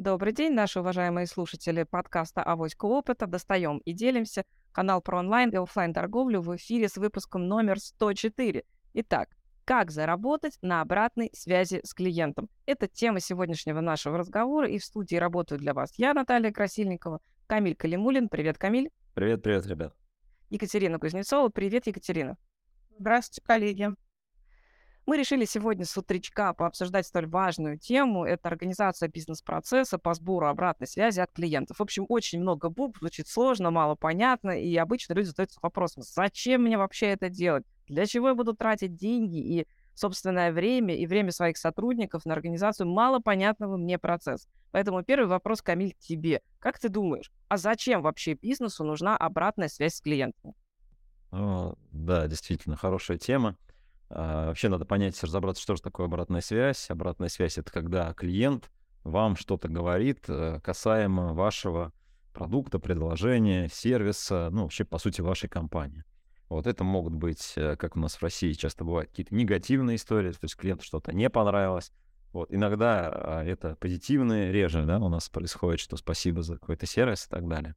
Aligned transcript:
Добрый 0.00 0.32
день, 0.32 0.54
наши 0.54 0.80
уважаемые 0.80 1.26
слушатели 1.26 1.82
подкаста 1.82 2.42
«Авоська 2.42 2.86
опыта». 2.86 3.26
Достаем 3.26 3.82
и 3.84 3.92
делимся. 3.92 4.44
Канал 4.72 5.02
про 5.02 5.18
онлайн 5.18 5.50
и 5.50 5.56
офлайн 5.56 5.92
торговлю 5.92 6.40
в 6.40 6.56
эфире 6.56 6.88
с 6.88 6.96
выпуском 6.96 7.46
номер 7.46 7.78
104. 7.78 8.64
Итак, 8.94 9.28
как 9.66 9.90
заработать 9.90 10.56
на 10.62 10.80
обратной 10.80 11.28
связи 11.34 11.82
с 11.84 11.92
клиентом? 11.92 12.48
Это 12.64 12.88
тема 12.88 13.20
сегодняшнего 13.20 13.82
нашего 13.82 14.16
разговора, 14.16 14.70
и 14.70 14.78
в 14.78 14.84
студии 14.86 15.16
работаю 15.16 15.58
для 15.58 15.74
вас 15.74 15.92
я, 15.98 16.14
Наталья 16.14 16.50
Красильникова, 16.50 17.20
Камиль 17.46 17.76
Калимулин. 17.76 18.30
Привет, 18.30 18.56
Камиль. 18.56 18.88
Привет, 19.12 19.42
привет, 19.42 19.66
ребят. 19.66 19.94
Екатерина 20.48 20.98
Кузнецова. 20.98 21.50
Привет, 21.50 21.86
Екатерина. 21.86 22.38
Здравствуйте, 22.98 23.42
коллеги. 23.46 23.90
Мы 25.10 25.16
решили 25.16 25.44
сегодня 25.44 25.84
с 25.84 25.98
утречка 25.98 26.54
пообсуждать 26.54 27.04
столь 27.04 27.26
важную 27.26 27.76
тему. 27.76 28.24
Это 28.24 28.46
организация 28.46 29.08
бизнес-процесса 29.08 29.98
по 29.98 30.14
сбору 30.14 30.46
обратной 30.46 30.86
связи 30.86 31.18
от 31.18 31.32
клиентов. 31.32 31.78
В 31.78 31.82
общем, 31.82 32.06
очень 32.08 32.40
много 32.40 32.68
букв, 32.68 33.00
звучит 33.00 33.26
сложно, 33.26 33.72
мало 33.72 33.96
понятно, 33.96 34.52
и 34.52 34.76
обычно 34.76 35.14
люди 35.14 35.26
задаются 35.26 35.58
вопросом, 35.62 36.04
зачем 36.04 36.62
мне 36.62 36.78
вообще 36.78 37.06
это 37.06 37.28
делать? 37.28 37.64
Для 37.88 38.06
чего 38.06 38.28
я 38.28 38.36
буду 38.36 38.54
тратить 38.54 38.94
деньги 38.94 39.38
и 39.38 39.66
собственное 39.94 40.52
время 40.52 40.94
и 40.94 41.04
время 41.08 41.32
своих 41.32 41.56
сотрудников 41.56 42.24
на 42.24 42.32
организацию 42.32 42.88
малопонятного 42.88 43.76
мне 43.76 43.98
процесса? 43.98 44.48
Поэтому 44.70 45.02
первый 45.02 45.26
вопрос, 45.26 45.60
Камиль, 45.60 45.94
к 45.94 45.98
тебе. 45.98 46.40
Как 46.60 46.78
ты 46.78 46.88
думаешь, 46.88 47.32
а 47.48 47.56
зачем 47.56 48.02
вообще 48.02 48.34
бизнесу 48.34 48.84
нужна 48.84 49.16
обратная 49.16 49.66
связь 49.66 49.96
с 49.96 50.00
клиентом? 50.00 50.54
О, 51.32 51.74
да, 51.90 52.28
действительно, 52.28 52.76
хорошая 52.76 53.18
тема. 53.18 53.56
А, 54.10 54.48
вообще 54.48 54.68
надо 54.68 54.84
понять, 54.84 55.22
разобраться, 55.22 55.62
что 55.62 55.76
же 55.76 55.82
такое 55.82 56.06
обратная 56.06 56.40
связь. 56.40 56.90
Обратная 56.90 57.28
связь— 57.28 57.58
это 57.58 57.70
когда 57.70 58.12
клиент 58.12 58.70
вам 59.04 59.36
что-то 59.36 59.68
говорит 59.68 60.24
э, 60.28 60.60
касаемо 60.62 61.32
вашего 61.32 61.92
продукта, 62.34 62.78
предложения, 62.78 63.68
сервиса, 63.72 64.50
ну, 64.50 64.62
вообще, 64.62 64.84
по 64.84 64.98
сути, 64.98 65.20
вашей 65.20 65.48
компании. 65.48 66.04
Вот 66.48 66.66
это 66.66 66.82
могут 66.84 67.14
быть, 67.14 67.54
э, 67.56 67.76
как 67.76 67.96
у 67.96 68.00
нас 68.00 68.16
в 68.16 68.22
России 68.22 68.52
часто 68.52 68.84
бывают, 68.84 69.10
какие-то 69.10 69.34
негативные 69.34 69.96
истории, 69.96 70.32
то 70.32 70.38
есть 70.42 70.56
клиенту 70.56 70.84
что-то 70.84 71.14
не 71.14 71.30
понравилось. 71.30 71.92
Вот 72.32 72.52
иногда 72.52 73.08
а, 73.08 73.44
это 73.44 73.76
позитивные, 73.76 74.52
реже, 74.52 74.84
да, 74.84 74.98
у 74.98 75.08
нас 75.08 75.28
происходит, 75.28 75.80
что 75.80 75.96
спасибо 75.96 76.42
за 76.42 76.54
какой-то 76.54 76.86
сервис 76.86 77.26
и 77.26 77.28
так 77.28 77.48
далее. 77.48 77.74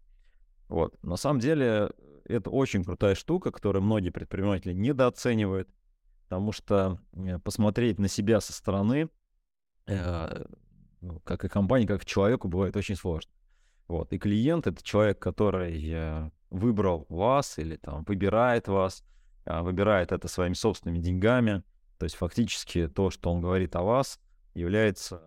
Вот. 0.67 0.95
На 1.03 1.15
самом 1.15 1.39
деле 1.39 1.91
это 2.25 2.49
очень 2.49 2.83
крутая 2.83 3.15
штука, 3.15 3.51
которую 3.51 3.83
многие 3.83 4.11
предприниматели 4.11 4.73
недооценивают 4.73 5.69
потому 6.33 6.51
что 6.51 6.99
э, 7.13 7.37
посмотреть 7.37 7.99
на 7.99 8.07
себя 8.07 8.41
со 8.41 8.53
стороны, 8.53 9.07
э, 9.85 10.45
ну, 10.99 11.19
как 11.19 11.45
и 11.45 11.47
компании, 11.47 11.85
как 11.85 12.01
и 12.01 12.07
человеку, 12.07 12.47
бывает 12.47 12.75
очень 12.75 12.95
сложно. 12.95 13.31
Вот. 13.87 14.11
И 14.13 14.17
клиент— 14.17 14.65
это 14.67 14.83
человек, 14.83 15.19
который 15.19 15.79
э, 15.93 16.31
выбрал 16.49 17.05
вас 17.09 17.59
или 17.59 17.75
там 17.75 18.03
выбирает 18.05 18.67
вас, 18.67 19.03
а, 19.45 19.61
выбирает 19.61 20.11
это 20.11 20.27
своими 20.27 20.55
собственными 20.55 20.97
деньгами. 20.97 21.61
То 21.99 22.05
есть 22.05 22.15
фактически 22.15 22.87
то, 22.87 23.11
что 23.11 23.31
он 23.31 23.39
говорит 23.39 23.75
о 23.75 23.83
вас, 23.83 24.19
является 24.55 25.21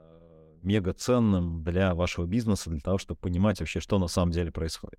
мега 0.63 0.93
ценным 0.93 1.63
для 1.63 1.95
вашего 1.95 2.27
бизнеса, 2.27 2.69
для 2.69 2.81
того, 2.81 2.99
чтобы 2.99 3.21
понимать 3.21 3.61
вообще, 3.61 3.79
что 3.79 4.01
на 4.01 4.09
самом 4.09 4.33
деле 4.33 4.51
происходит. 4.51 4.99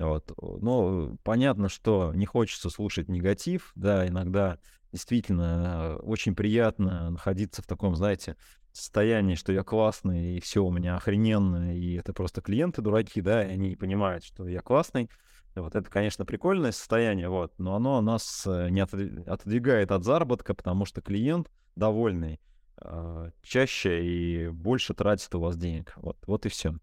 Вот. 0.00 0.32
Но 0.62 1.16
понятно, 1.22 1.68
что 1.68 2.12
не 2.14 2.26
хочется 2.26 2.70
слушать 2.70 3.08
негатив, 3.08 3.72
да, 3.74 4.08
иногда 4.08 4.58
действительно 4.92 5.98
очень 5.98 6.34
приятно 6.34 7.10
находиться 7.10 7.62
в 7.62 7.66
таком, 7.66 7.94
знаете, 7.94 8.36
состоянии, 8.72 9.34
что 9.34 9.52
я 9.52 9.62
классный, 9.62 10.36
и 10.36 10.40
все 10.40 10.64
у 10.64 10.70
меня 10.70 10.96
охрененно, 10.96 11.76
и 11.76 11.94
это 11.94 12.12
просто 12.12 12.40
клиенты 12.40 12.82
дураки, 12.82 13.20
да, 13.20 13.44
и 13.44 13.52
они 13.52 13.76
понимают, 13.76 14.24
что 14.24 14.48
я 14.48 14.60
классный. 14.60 15.10
Вот 15.54 15.74
это, 15.74 15.90
конечно, 15.90 16.24
прикольное 16.24 16.72
состояние, 16.72 17.28
вот, 17.28 17.52
но 17.58 17.74
оно 17.74 18.00
нас 18.00 18.44
э, 18.46 18.68
не 18.70 18.80
отодвигает 18.80 19.90
от 19.90 20.04
заработка, 20.04 20.54
потому 20.54 20.84
что 20.86 21.02
клиент 21.02 21.50
довольный 21.74 22.40
а, 22.76 23.30
чаще 23.42 24.04
и 24.04 24.48
больше 24.48 24.94
тратит 24.94 25.34
у 25.34 25.40
вас 25.40 25.56
денег. 25.56 25.92
Вот, 25.96 26.16
вот 26.26 26.46
и 26.46 26.48
все. 26.48 26.74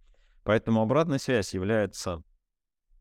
Поэтому 0.43 0.81
обратная 0.81 1.17
связь 1.17 1.53
является 1.53 2.21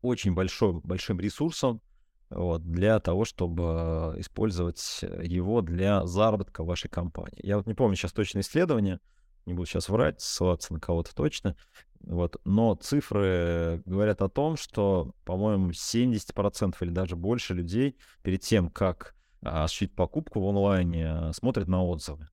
очень 0.07 0.33
большим, 0.33 0.81
большим 0.81 1.19
ресурсом, 1.19 1.81
вот, 2.29 2.63
для 2.63 2.99
того, 2.99 3.25
чтобы 3.25 4.15
использовать 4.17 5.01
его 5.21 5.61
для 5.61 6.05
заработка 6.05 6.63
вашей 6.63 6.89
компании. 6.89 7.39
Я 7.41 7.57
вот 7.57 7.67
не 7.67 7.73
помню 7.73 7.95
сейчас 7.95 8.11
точное 8.11 8.41
исследование, 8.41 8.99
не 9.45 9.53
буду 9.53 9.65
сейчас 9.65 9.87
врать, 9.87 10.19
ссылаться 10.19 10.73
на 10.73 10.79
кого-то 10.79 11.15
точно, 11.15 11.55
вот, 12.01 12.37
но 12.45 12.75
цифры 12.75 13.81
говорят 13.85 14.21
о 14.21 14.29
том, 14.29 14.57
что, 14.57 15.13
по-моему, 15.25 15.71
70% 15.71 16.75
или 16.81 16.89
даже 16.89 17.15
больше 17.15 17.53
людей 17.53 17.97
перед 18.23 18.41
тем, 18.41 18.69
как 18.69 19.15
а, 19.41 19.63
осуществить 19.63 19.95
покупку 19.95 20.41
в 20.41 20.47
онлайне, 20.47 21.31
смотрят 21.33 21.67
на 21.67 21.83
отзывы. 21.83 22.29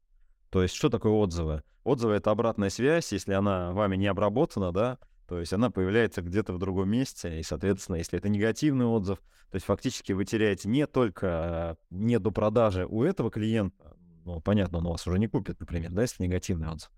То 0.50 0.62
есть 0.62 0.74
что 0.74 0.88
такое 0.90 1.12
отзывы? 1.12 1.62
Отзывы— 1.82 2.14
это 2.14 2.30
обратная 2.30 2.70
связь, 2.70 3.12
если 3.12 3.32
она 3.32 3.72
вами 3.72 3.96
не 3.96 4.06
обработана, 4.06 4.72
да, 4.72 4.98
то 5.26 5.38
есть 5.38 5.52
она 5.52 5.70
появляется 5.70 6.22
где-то 6.22 6.52
в 6.52 6.58
другом 6.58 6.90
месте, 6.90 7.38
и, 7.38 7.42
соответственно, 7.42 7.96
если 7.96 8.18
это 8.18 8.28
негативный 8.28 8.86
отзыв, 8.86 9.18
то 9.50 9.56
есть 9.56 9.66
фактически 9.66 10.12
вы 10.12 10.24
теряете 10.24 10.68
не 10.68 10.86
только 10.86 11.76
не 11.90 12.18
до 12.18 12.30
продажи 12.30 12.86
у 12.86 13.02
этого 13.02 13.30
клиента, 13.30 13.96
ну, 14.24 14.40
понятно, 14.40 14.78
он 14.78 14.84
вас 14.84 15.06
уже 15.06 15.18
не 15.18 15.26
купит, 15.26 15.60
например, 15.60 15.92
да, 15.92 16.02
если 16.02 16.22
негативный 16.22 16.68
отзыв, 16.68 16.90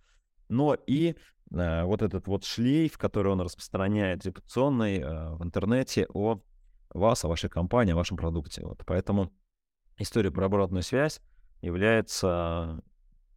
но 0.48 0.75
и 0.75 1.16
э, 1.50 1.84
вот 1.84 2.03
этот 2.03 2.26
вот 2.26 2.44
шлейф, 2.44 2.98
который 2.98 3.32
он 3.32 3.41
распространяет 3.41 4.25
репутационный 4.25 4.98
э, 4.98 5.34
в 5.34 5.42
интернете 5.42 6.06
о 6.12 6.41
вас, 6.91 7.25
о 7.25 7.28
вашей 7.28 7.50
компании, 7.50 7.92
о 7.92 7.97
вашем 7.97 8.16
продукте. 8.16 8.62
Вот. 8.65 8.82
Поэтому 8.86 9.32
история 9.98 10.31
про 10.31 10.47
обратную 10.47 10.82
связь 10.82 11.20
является 11.62 12.81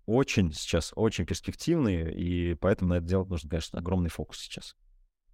очень 0.10 0.52
сейчас, 0.54 0.92
очень 0.96 1.26
перспективной, 1.26 2.12
и 2.14 2.56
поэтому 2.56 2.90
на 2.90 2.94
это 2.96 3.06
делать 3.06 3.30
нужно, 3.30 3.50
конечно, 3.50 3.80
огромный 3.80 4.10
фокус 4.10 4.40
сейчас. 4.40 4.76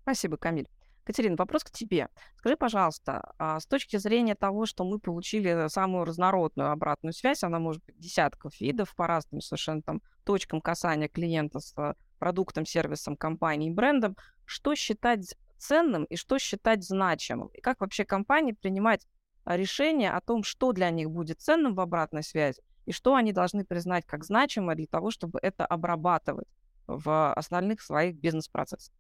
Спасибо, 0.01 0.37
Камиль. 0.37 0.67
Катерина, 1.05 1.35
вопрос 1.37 1.63
к 1.63 1.71
тебе. 1.71 2.09
Скажи, 2.37 2.57
пожалуйста, 2.57 3.33
а 3.37 3.59
с 3.59 3.67
точки 3.67 3.97
зрения 3.97 4.35
того, 4.35 4.65
что 4.65 4.83
мы 4.83 4.99
получили 4.99 5.67
самую 5.69 6.03
разнородную 6.03 6.71
обратную 6.71 7.13
связь, 7.13 7.43
она 7.43 7.59
может 7.59 7.85
быть 7.85 7.97
десятков 7.99 8.59
видов 8.59 8.95
по 8.95 9.07
разным 9.07 9.39
совершенно 9.39 9.81
там 9.83 10.01
точкам 10.23 10.61
касания 10.61 11.07
клиента 11.07 11.59
с 11.59 11.73
э, 11.77 11.93
продуктом, 12.17 12.65
сервисом, 12.65 13.15
компанией, 13.15 13.71
брендом, 13.71 14.17
что 14.45 14.73
считать 14.73 15.35
ценным 15.57 16.05
и 16.05 16.15
что 16.15 16.39
считать 16.39 16.83
значимым? 16.83 17.49
И 17.49 17.61
как 17.61 17.81
вообще 17.81 18.03
компании 18.03 18.53
принимать 18.53 19.07
а, 19.43 19.57
решение 19.57 20.11
о 20.11 20.21
том, 20.21 20.43
что 20.43 20.71
для 20.71 20.89
них 20.89 21.11
будет 21.11 21.39
ценным 21.39 21.75
в 21.75 21.79
обратной 21.79 22.23
связи 22.23 22.61
и 22.85 22.91
что 22.91 23.15
они 23.15 23.33
должны 23.33 23.65
признать 23.65 24.05
как 24.05 24.23
значимое 24.23 24.75
для 24.75 24.87
того, 24.87 25.11
чтобы 25.11 25.39
это 25.41 25.65
обрабатывать 25.65 26.47
в 26.87 27.33
остальных 27.33 27.81
своих 27.81 28.15
бизнес-процессах? 28.15 28.93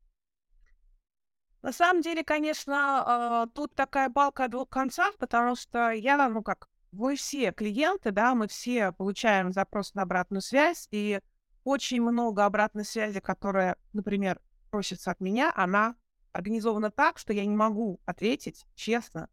На 1.61 1.71
самом 1.71 2.01
деле, 2.01 2.23
конечно, 2.23 3.03
а, 3.05 3.47
тут 3.47 3.73
такая 3.73 4.09
балка 4.09 4.43
о 4.43 4.47
двух 4.47 4.69
концах, 4.69 5.17
потому 5.17 5.55
что 5.55 5.89
я, 5.91 6.29
ну 6.29 6.43
как, 6.43 6.67
вы 6.91 7.15
все 7.15 7.51
клиенты, 7.51 8.11
да, 8.11 8.35
мы 8.35 8.47
все 8.47 8.91
получаем 8.91 9.51
запрос 9.51 9.93
на 9.95 10.03
обратную 10.03 10.41
связь, 10.41 10.87
и 10.91 11.19
очень 11.63 12.01
много 12.01 12.45
обратной 12.45 12.85
связи, 12.85 13.19
которая, 13.19 13.77
например, 13.93 14.39
просится 14.69 15.11
от 15.11 15.19
меня, 15.19 15.51
она 15.55 15.95
организована 16.31 16.91
так, 16.91 17.17
что 17.17 17.33
я 17.33 17.45
не 17.45 17.55
могу 17.55 17.99
ответить 18.05 18.65
честно 18.75 19.29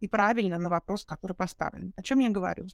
и 0.00 0.08
правильно 0.08 0.58
на 0.58 0.68
вопрос, 0.68 1.04
который 1.04 1.34
поставлен. 1.34 1.92
О 1.96 2.02
чем 2.02 2.20
я 2.20 2.30
говорю? 2.30 2.66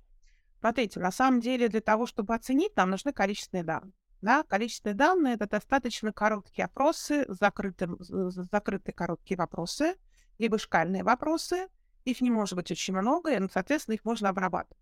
Смотрите, 0.62 1.00
на 1.00 1.10
самом 1.10 1.40
деле 1.40 1.68
для 1.68 1.80
того, 1.80 2.06
чтобы 2.06 2.36
оценить, 2.36 2.76
нам 2.76 2.90
нужны 2.90 3.12
количественные 3.12 3.64
данные. 3.64 3.92
Да, 4.20 4.44
количественные 4.44 4.94
данные— 4.94 5.34
это 5.34 5.48
достаточно 5.48 6.12
короткие 6.12 6.66
опросы, 6.66 7.24
закрытые, 7.26 7.96
закрытые 7.98 8.94
короткие 8.94 9.36
вопросы, 9.36 9.96
либо 10.38 10.58
шкальные 10.58 11.02
вопросы. 11.02 11.66
Их 12.04 12.20
не 12.20 12.30
может 12.30 12.54
быть 12.54 12.70
очень 12.70 12.94
много, 12.94 13.32
и, 13.32 13.48
соответственно, 13.52 13.96
их 13.96 14.04
можно 14.04 14.28
обрабатывать. 14.28 14.80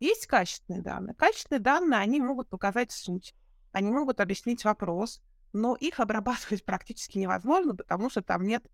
Есть 0.00 0.26
качественные 0.26 0.80
данные. 0.80 1.14
Качественные 1.14 1.60
данные, 1.60 2.00
они 2.00 2.18
могут 2.18 2.48
показать 2.48 2.90
суть, 2.90 3.34
они 3.72 3.90
могут 3.90 4.18
объяснить 4.18 4.64
вопрос, 4.64 5.20
но 5.52 5.76
их 5.76 6.00
обрабатывать 6.00 6.64
практически 6.64 7.18
невозможно, 7.18 7.76
потому 7.76 8.08
что 8.08 8.22
там 8.22 8.44
нет, 8.44 8.64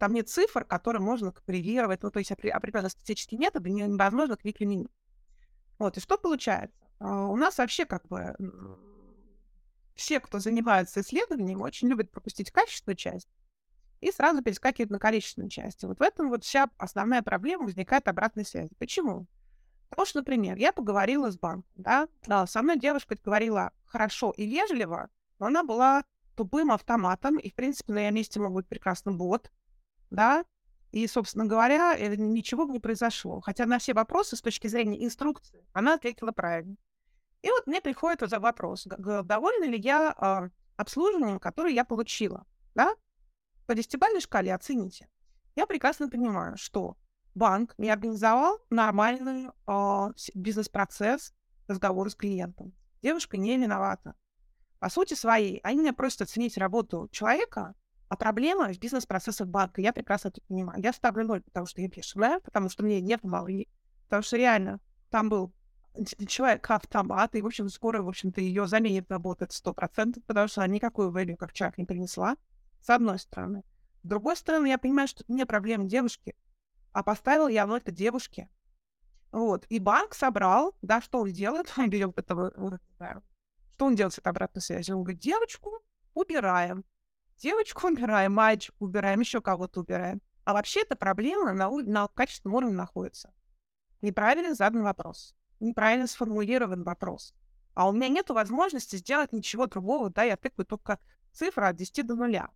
там 0.00 0.14
нет 0.14 0.28
цифр, 0.28 0.64
которые 0.64 1.00
можно 1.00 1.30
компилировать, 1.30 2.02
ну, 2.02 2.10
то 2.10 2.18
есть 2.18 2.32
определенные 2.32 2.90
статистические 2.90 3.38
методы 3.38 3.70
невозможно 3.70 4.36
к 4.36 4.42
них 4.42 4.56
применить. 4.56 4.90
Вот, 5.78 5.96
и 5.96 6.00
что 6.00 6.16
получается? 6.16 6.76
А, 6.98 7.26
у 7.26 7.36
нас 7.36 7.58
вообще 7.58 7.84
как 7.84 8.06
бы 8.08 8.34
все, 9.94 10.20
кто 10.20 10.38
занимается 10.38 11.00
исследованием, 11.00 11.62
очень 11.62 11.88
любят 11.88 12.10
пропустить 12.10 12.50
качественную 12.50 12.96
часть 12.96 13.28
и 14.00 14.12
сразу 14.12 14.42
перескакивают 14.42 14.90
на 14.90 14.98
количественную 14.98 15.50
часть. 15.50 15.82
И 15.82 15.86
вот 15.86 15.98
в 15.98 16.02
этом 16.02 16.28
вот 16.28 16.44
вся 16.44 16.68
основная 16.76 17.22
проблема 17.22 17.64
возникает 17.64 18.08
обратной 18.08 18.44
связи. 18.44 18.70
Почему? 18.78 19.26
Потому 19.88 20.06
что, 20.06 20.18
например, 20.18 20.56
я 20.56 20.72
поговорила 20.72 21.30
с 21.30 21.38
банком, 21.38 21.70
да, 21.76 22.08
да 22.26 22.46
со 22.46 22.62
мной 22.62 22.78
девушка 22.78 23.16
говорила 23.22 23.72
хорошо 23.86 24.32
и 24.36 24.46
вежливо, 24.46 25.10
но 25.38 25.46
она 25.46 25.62
была 25.62 26.04
тупым 26.34 26.72
автоматом, 26.72 27.38
и, 27.38 27.50
в 27.50 27.54
принципе, 27.54 27.92
на 27.92 27.98
ее 28.00 28.10
месте 28.10 28.40
мог 28.40 28.52
быть 28.52 28.66
прекрасный 28.66 29.14
бот, 29.14 29.50
да, 30.10 30.44
и, 30.96 31.06
собственно 31.06 31.44
говоря, 31.44 31.94
э, 31.94 32.16
ничего 32.16 32.64
не 32.64 32.80
произошло. 32.80 33.42
Хотя 33.42 33.66
на 33.66 33.78
все 33.78 33.92
вопросы 33.92 34.34
с 34.34 34.40
точки 34.40 34.66
зрения 34.66 35.04
инструкции 35.04 35.66
она 35.74 35.94
ответила 35.94 36.32
правильно. 36.32 36.76
И 37.42 37.50
вот 37.50 37.66
мне 37.66 37.82
приходит 37.82 38.22
вот 38.22 38.32
вопрос, 38.40 38.86
довольна 38.86 39.64
ли 39.64 39.78
я 39.78 40.14
э, 40.16 40.48
обслуживанием, 40.78 41.38
которое 41.38 41.74
я 41.74 41.84
получила, 41.84 42.46
да? 42.74 42.94
По 43.66 43.74
десятибалльной 43.74 44.22
шкале 44.22 44.54
оцените. 44.54 45.06
Я 45.54 45.66
прекрасно 45.66 46.08
понимаю, 46.08 46.56
что 46.56 46.96
банк 47.34 47.74
не 47.76 47.90
организовал 47.90 48.58
нормальный 48.70 49.50
э, 49.66 50.12
бизнес-процесс 50.34 51.34
разговора 51.68 52.08
с 52.08 52.14
клиентом. 52.14 52.72
Девушка 53.02 53.36
не 53.36 53.58
виновата. 53.58 54.14
По 54.78 54.88
сути 54.88 55.12
своей, 55.12 55.60
они 55.62 55.80
меня 55.80 55.92
просят 55.92 56.22
оценить 56.22 56.56
работу 56.56 57.10
человека, 57.12 57.74
а 58.08 58.16
проблема 58.16 58.72
в 58.72 58.78
бизнес-процессах 58.78 59.48
банка. 59.48 59.80
Я 59.80 59.92
прекрасно 59.92 60.28
это 60.28 60.40
понимаю. 60.42 60.82
Я 60.82 60.92
ставлю 60.92 61.24
ноль, 61.24 61.42
потому 61.42 61.66
что 61.66 61.80
я 61.80 61.88
бешеная, 61.88 62.40
потому 62.40 62.68
что 62.68 62.84
мне 62.84 63.00
не 63.00 63.18
помогли. 63.18 63.68
Потому 64.04 64.22
что 64.22 64.36
реально 64.36 64.80
там 65.10 65.28
был 65.28 65.52
человек 66.28 66.70
автомат, 66.70 67.34
и, 67.34 67.42
в 67.42 67.46
общем, 67.46 67.68
скоро, 67.68 68.02
в 68.02 68.08
общем-то, 68.08 68.40
ее 68.40 68.66
заменит 68.66 69.10
работать 69.10 69.52
сто 69.52 69.72
процентов, 69.72 70.22
потому 70.24 70.46
что 70.46 70.62
она 70.62 70.72
никакую 70.74 71.10
value 71.10 71.36
как 71.36 71.52
человек 71.52 71.78
не 71.78 71.84
принесла, 71.84 72.36
с 72.80 72.90
одной 72.90 73.18
стороны. 73.18 73.64
С 74.02 74.08
другой 74.08 74.36
стороны, 74.36 74.66
я 74.68 74.78
понимаю, 74.78 75.08
что 75.08 75.24
это 75.24 75.32
не 75.32 75.46
проблема 75.46 75.84
девушки, 75.84 76.36
а 76.92 77.02
поставил 77.02 77.48
я 77.48 77.66
это 77.66 77.90
девушке. 77.90 78.48
Вот. 79.32 79.66
И 79.68 79.78
банк 79.80 80.14
собрал, 80.14 80.76
да, 80.82 81.00
что 81.00 81.20
он 81.20 81.32
делает? 81.32 81.72
Он 81.76 81.90
берет 81.90 82.16
этого, 82.16 82.52
что 83.72 83.86
он 83.86 83.96
делает 83.96 84.14
с 84.14 84.18
этой 84.18 84.28
обратной 84.28 84.62
связью? 84.62 84.96
Он 84.96 85.02
говорит, 85.02 85.20
девочку 85.20 85.82
убираем. 86.14 86.84
Девочку 87.38 87.88
убираем, 87.88 88.32
мальчик 88.32 88.74
убираем, 88.78 89.20
еще 89.20 89.40
кого-то 89.40 89.80
убираем. 89.80 90.22
А 90.44 90.54
вообще 90.54 90.82
эта 90.82 90.96
проблема 90.96 91.52
на, 91.52 91.70
на 91.70 92.08
качественном 92.08 92.56
уровне 92.56 92.76
находится. 92.76 93.34
Неправильно 94.00 94.54
задан 94.54 94.82
вопрос. 94.82 95.34
Неправильно 95.60 96.06
сформулирован 96.06 96.82
вопрос. 96.82 97.34
А 97.74 97.88
у 97.88 97.92
меня 97.92 98.08
нет 98.08 98.30
возможности 98.30 98.96
сделать 98.96 99.32
ничего 99.32 99.66
другого, 99.66 100.08
да, 100.08 100.22
я 100.22 100.36
тыкаю 100.36 100.64
только 100.64 100.98
цифра 101.32 101.68
от 101.68 101.76
10 101.76 102.06
до 102.06 102.14
нуля. 102.14 102.48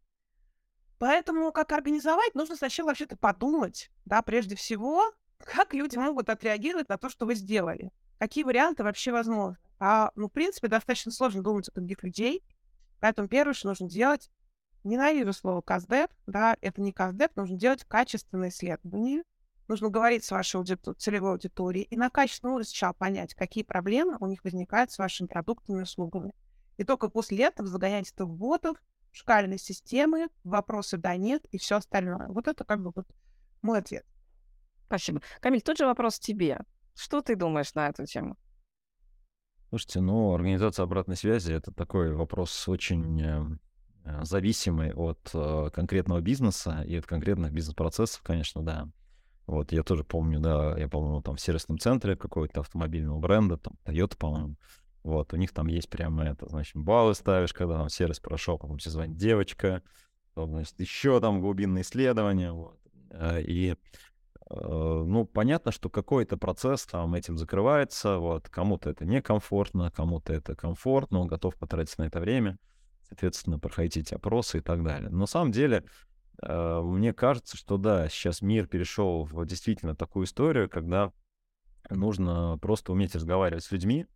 Поэтому 0.98 1.52
как 1.52 1.72
организовать, 1.72 2.34
нужно 2.34 2.56
сначала 2.56 2.88
вообще-то 2.88 3.16
подумать, 3.16 3.90
да, 4.04 4.22
прежде 4.22 4.54
всего, 4.56 5.12
как 5.38 5.74
люди 5.74 5.96
могут 5.96 6.28
отреагировать 6.28 6.88
на 6.88 6.96
то, 6.96 7.08
что 7.08 7.26
вы 7.26 7.34
сделали. 7.34 7.90
Какие 8.18 8.44
варианты 8.44 8.82
вообще 8.82 9.12
возможны. 9.12 9.58
А, 9.78 10.10
ну, 10.14 10.28
в 10.28 10.32
принципе, 10.32 10.68
достаточно 10.68 11.10
сложно 11.10 11.42
думать 11.42 11.68
о 11.68 11.72
других 11.72 12.02
людей. 12.02 12.44
Поэтому 13.00 13.28
первое, 13.28 13.54
что 13.54 13.68
нужно 13.68 13.88
делать, 13.88 14.30
Ненавижу 14.82 15.32
слово 15.32 15.60
каздеп, 15.60 16.10
да, 16.26 16.56
это 16.60 16.80
не 16.80 16.92
каздеп, 16.92 17.36
нужно 17.36 17.56
делать 17.58 17.84
качественное 17.84 18.48
исследование, 18.48 19.24
нужно 19.68 19.88
говорить 19.90 20.24
с 20.24 20.30
вашей 20.30 20.60
аудитор- 20.60 20.94
целевой 20.94 21.32
аудиторией 21.32 21.86
и 21.90 21.96
на 21.96 22.08
качественном 22.08 22.54
уровне 22.54 22.68
сначала 22.68 22.92
понять, 22.94 23.34
какие 23.34 23.62
проблемы 23.62 24.16
у 24.20 24.26
них 24.26 24.42
возникают 24.42 24.90
с 24.90 24.98
вашими 24.98 25.26
продуктами 25.26 25.80
и 25.80 25.82
услугами. 25.82 26.34
И 26.78 26.84
только 26.84 27.08
после 27.10 27.44
этого 27.44 27.68
загонять 27.68 28.10
это 28.10 28.24
в 28.24 28.34
ботов, 28.34 28.82
в 29.12 29.16
шкальные 29.16 29.58
системы, 29.58 30.28
вопросы 30.44 30.96
да-нет 30.96 31.44
и 31.50 31.58
все 31.58 31.76
остальное. 31.76 32.28
Вот 32.28 32.48
это 32.48 32.64
как 32.64 32.82
бы 32.82 32.92
вот 32.94 33.06
мой 33.60 33.78
ответ. 33.78 34.06
Спасибо. 34.86 35.20
Камиль, 35.40 35.62
тот 35.62 35.76
же 35.76 35.84
вопрос 35.84 36.18
тебе. 36.18 36.60
Что 36.94 37.20
ты 37.20 37.36
думаешь 37.36 37.74
на 37.74 37.88
эту 37.88 38.06
тему? 38.06 38.36
Слушайте, 39.68 40.00
ну, 40.00 40.34
организация 40.34 40.82
обратной 40.82 41.16
связи— 41.16 41.52
это 41.54 41.70
такой 41.70 42.12
вопрос 42.12 42.68
очень 42.68 43.60
Э, 44.10 44.24
зависимый 44.24 44.92
от 44.92 45.30
э, 45.34 45.70
конкретного 45.72 46.20
бизнеса 46.20 46.82
и 46.86 46.96
от 46.96 47.06
конкретных 47.06 47.52
бизнес-процессов, 47.52 48.22
конечно, 48.22 48.62
да. 48.62 48.88
Вот, 49.46 49.72
я 49.72 49.82
тоже 49.82 50.04
помню, 50.04 50.38
да, 50.38 50.78
я, 50.78 50.88
по-моему, 50.88 51.22
там 51.22 51.36
в 51.36 51.40
сервисном 51.40 51.78
центре 51.78 52.16
какого-то 52.16 52.60
автомобильного 52.60 53.18
бренда, 53.18 53.56
там, 53.56 53.74
Toyota, 53.84 54.16
по-моему, 54.16 54.56
вот, 55.02 55.32
у 55.32 55.36
них 55.36 55.52
там 55.52 55.66
есть 55.66 55.88
прямо 55.88 56.24
это, 56.24 56.48
значит, 56.48 56.76
баллы 56.76 57.14
ставишь, 57.14 57.52
когда 57.52 57.78
там 57.78 57.88
сервис 57.88 58.20
прошел, 58.20 58.58
потом 58.58 58.78
тебе 58.78 58.92
звонит 58.92 59.16
девочка, 59.16 59.82
потом, 60.34 60.52
значит, 60.52 60.78
еще 60.78 61.20
там 61.20 61.40
глубинные 61.40 61.82
исследования, 61.82 62.52
вот. 62.52 62.78
Э, 63.10 63.42
и, 63.42 63.76
ну, 64.52 65.26
понятно, 65.26 65.70
что 65.70 65.88
какой-то 65.88 66.36
процесс 66.36 66.84
там 66.84 67.14
этим 67.14 67.38
закрывается, 67.38 68.18
вот, 68.18 68.48
кому-то 68.48 68.90
это 68.90 69.04
некомфортно, 69.04 69.92
кому-то 69.92 70.32
это 70.32 70.56
комфортно, 70.56 71.20
он 71.20 71.28
готов 71.28 71.54
потратить 71.56 71.98
на 71.98 72.04
это 72.04 72.20
время, 72.20 72.58
соответственно, 73.10 73.58
проходить 73.58 74.12
опросы 74.12 74.58
и 74.58 74.60
так 74.60 74.82
далее. 74.82 75.10
Но 75.10 75.18
на 75.18 75.26
самом 75.26 75.50
деле, 75.52 75.84
э, 76.42 76.80
мне 76.82 77.12
кажется, 77.12 77.56
что 77.56 77.76
да, 77.76 78.08
сейчас 78.08 78.40
мир 78.40 78.66
перешел 78.66 79.24
в 79.24 79.44
действительно 79.44 79.94
такую 79.94 80.24
историю, 80.26 80.70
когда 80.70 81.12
нужно 81.90 82.56
просто 82.62 82.92
уметь 82.92 83.14
разговаривать 83.14 83.64
с 83.64 83.72
людьми, 83.72 84.06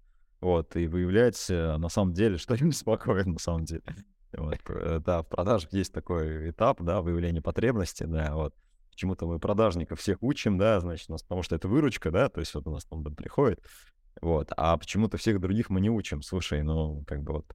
вот, 0.41 0.77
и 0.77 0.87
выявлять 0.87 1.45
э, 1.51 1.77
на 1.77 1.89
самом 1.89 2.13
деле, 2.15 2.39
что 2.39 2.55
им 2.55 2.69
беспокоит 2.71 3.27
на 3.27 3.39
самом 3.39 3.65
деле. 3.65 3.83
Вот, 4.33 4.59
э, 4.69 5.01
да, 5.05 5.23
в 5.23 5.29
продажах 5.29 5.73
есть 5.73 5.93
такой 5.93 6.51
этап, 6.51 6.81
да, 6.83 7.03
выявление 7.03 7.43
потребности, 7.43 8.05
да, 8.05 8.35
вот. 8.35 8.55
Почему-то 8.91 9.27
мы 9.27 9.41
продажников 9.41 9.99
всех 9.99 10.23
учим, 10.23 10.57
да, 10.57 10.79
значит, 10.79 11.09
у 11.09 11.13
нас, 11.13 11.23
потому 11.25 11.43
что 11.43 11.57
это 11.57 11.67
выручка, 11.67 12.13
да, 12.13 12.29
то 12.29 12.39
есть 12.39 12.55
вот 12.55 12.65
у 12.69 12.71
нас 12.71 12.85
там 12.85 13.03
приходит, 13.03 13.61
вот, 14.23 14.53
а 14.57 14.77
почему-то 14.77 15.17
всех 15.17 15.41
других 15.41 15.69
мы 15.69 15.81
не 15.81 15.91
учим. 15.91 16.23
Слушай, 16.23 16.63
ну, 16.63 17.03
как 17.05 17.25
бы 17.25 17.33
вот 17.33 17.47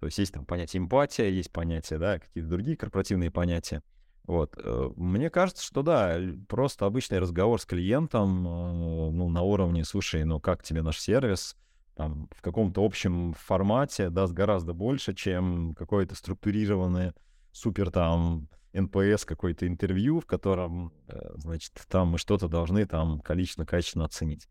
то 0.00 0.06
есть 0.06 0.18
есть 0.18 0.32
там 0.32 0.44
понятие 0.44 0.80
эмпатия, 0.80 1.28
есть 1.28 1.52
понятие, 1.52 1.98
да, 1.98 2.18
какие-то 2.18 2.48
другие 2.48 2.76
корпоративные 2.76 3.30
понятия. 3.30 3.82
Вот. 4.24 4.54
Э, 4.62 4.90
мне 4.96 5.30
кажется, 5.30 5.64
что 5.64 5.82
да, 5.82 6.18
просто 6.48 6.86
обычный 6.86 7.18
разговор 7.18 7.60
с 7.60 7.64
клиентом, 7.64 8.46
э, 8.46 9.10
ну, 9.10 9.28
на 9.28 9.42
уровне, 9.42 9.84
слушай, 9.84 10.22
ну, 10.24 10.38
как 10.38 10.62
тебе 10.62 10.82
наш 10.82 10.98
сервис, 10.98 11.56
там, 11.96 12.28
в 12.30 12.42
каком-то 12.42 12.84
общем 12.84 13.32
формате 13.32 14.10
даст 14.10 14.32
гораздо 14.32 14.72
больше, 14.72 15.14
чем 15.14 15.74
какое-то 15.74 16.14
структурированное 16.14 17.14
супер 17.50 17.90
там 17.90 18.48
NPS 18.72 19.24
какое-то 19.24 19.66
интервью, 19.66 20.20
в 20.20 20.26
котором, 20.26 20.92
э, 21.08 21.18
значит, 21.36 21.72
там 21.88 22.08
мы 22.08 22.18
что-то 22.18 22.48
должны 22.48 22.86
там 22.86 23.20
количественно-качественно 23.20 24.04
оценить. 24.04 24.48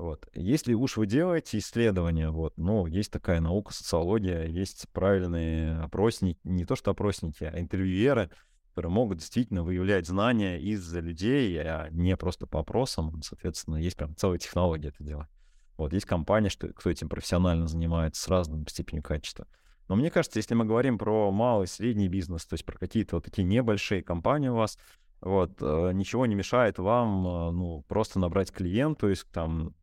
Вот. 0.00 0.26
Если 0.32 0.72
уж 0.72 0.96
вы 0.96 1.04
делаете 1.06 1.58
исследования, 1.58 2.30
вот, 2.30 2.54
ну, 2.56 2.86
есть 2.86 3.12
такая 3.12 3.38
наука, 3.38 3.74
социология, 3.74 4.46
есть 4.46 4.88
правильные 4.94 5.78
опросники, 5.78 6.40
не 6.42 6.64
то 6.64 6.74
что 6.74 6.92
опросники, 6.92 7.44
а 7.44 7.60
интервьюеры, 7.60 8.30
которые 8.70 8.92
могут 8.92 9.18
действительно 9.18 9.62
выявлять 9.62 10.06
знания 10.06 10.58
из 10.58 10.90
людей, 10.94 11.60
а 11.60 11.88
не 11.90 12.16
просто 12.16 12.46
по 12.46 12.60
опросам. 12.60 13.20
Соответственно, 13.22 13.76
есть 13.76 13.98
прям 13.98 14.16
целая 14.16 14.38
технология 14.38 14.88
это 14.88 15.04
делать. 15.04 15.28
Вот, 15.76 15.92
есть 15.92 16.06
компания, 16.06 16.48
что, 16.48 16.68
кто 16.68 16.88
этим 16.88 17.10
профессионально 17.10 17.66
занимается 17.66 18.22
с 18.22 18.28
разной 18.28 18.64
степенью 18.68 19.02
качества. 19.02 19.46
Но 19.86 19.96
мне 19.96 20.10
кажется, 20.10 20.38
если 20.38 20.54
мы 20.54 20.64
говорим 20.64 20.96
про 20.96 21.30
малый, 21.30 21.66
средний 21.66 22.08
бизнес, 22.08 22.46
то 22.46 22.54
есть 22.54 22.64
про 22.64 22.78
какие-то 22.78 23.16
вот 23.16 23.26
такие 23.26 23.44
небольшие 23.44 24.02
компании 24.02 24.48
у 24.48 24.54
вас, 24.54 24.78
вот, 25.20 25.58
э, 25.60 25.90
ничего 25.92 26.24
не 26.24 26.34
мешает 26.34 26.78
вам, 26.78 27.26
э, 27.26 27.50
ну, 27.50 27.84
просто 27.86 28.18
набрать 28.18 28.50
клиент, 28.50 28.98
то 28.98 29.06
есть 29.10 29.26
там 29.30 29.74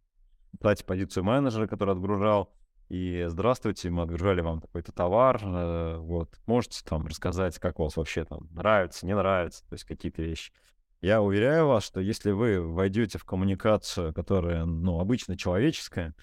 дать 0.59 0.85
позицию 0.85 1.23
менеджера, 1.23 1.67
который 1.67 1.93
отгружал, 1.93 2.53
и 2.89 3.25
здравствуйте, 3.27 3.89
мы 3.89 4.03
отгружали 4.03 4.39
вам 4.39 4.61
такой-то 4.61 4.93
товар, 4.93 5.41
э, 5.43 5.97
вот, 5.97 6.39
можете 6.45 6.83
там 6.85 7.05
рассказать, 7.05 7.59
как 7.59 7.79
у 7.79 7.83
вас 7.83 7.97
вообще 7.97 8.23
там 8.23 8.47
нравится, 8.51 9.05
не 9.05 9.13
нравится, 9.13 9.67
то 9.67 9.73
есть 9.73 9.83
какие-то 9.83 10.21
вещи. 10.21 10.53
Я 11.01 11.21
уверяю 11.21 11.67
вас, 11.67 11.83
что 11.83 11.99
если 11.99 12.31
вы 12.31 12.61
войдете 12.61 13.17
в 13.17 13.25
коммуникацию, 13.25 14.13
которая, 14.13 14.65
ну, 14.65 14.99
обычно 14.99 15.37
человеческая, 15.37 16.15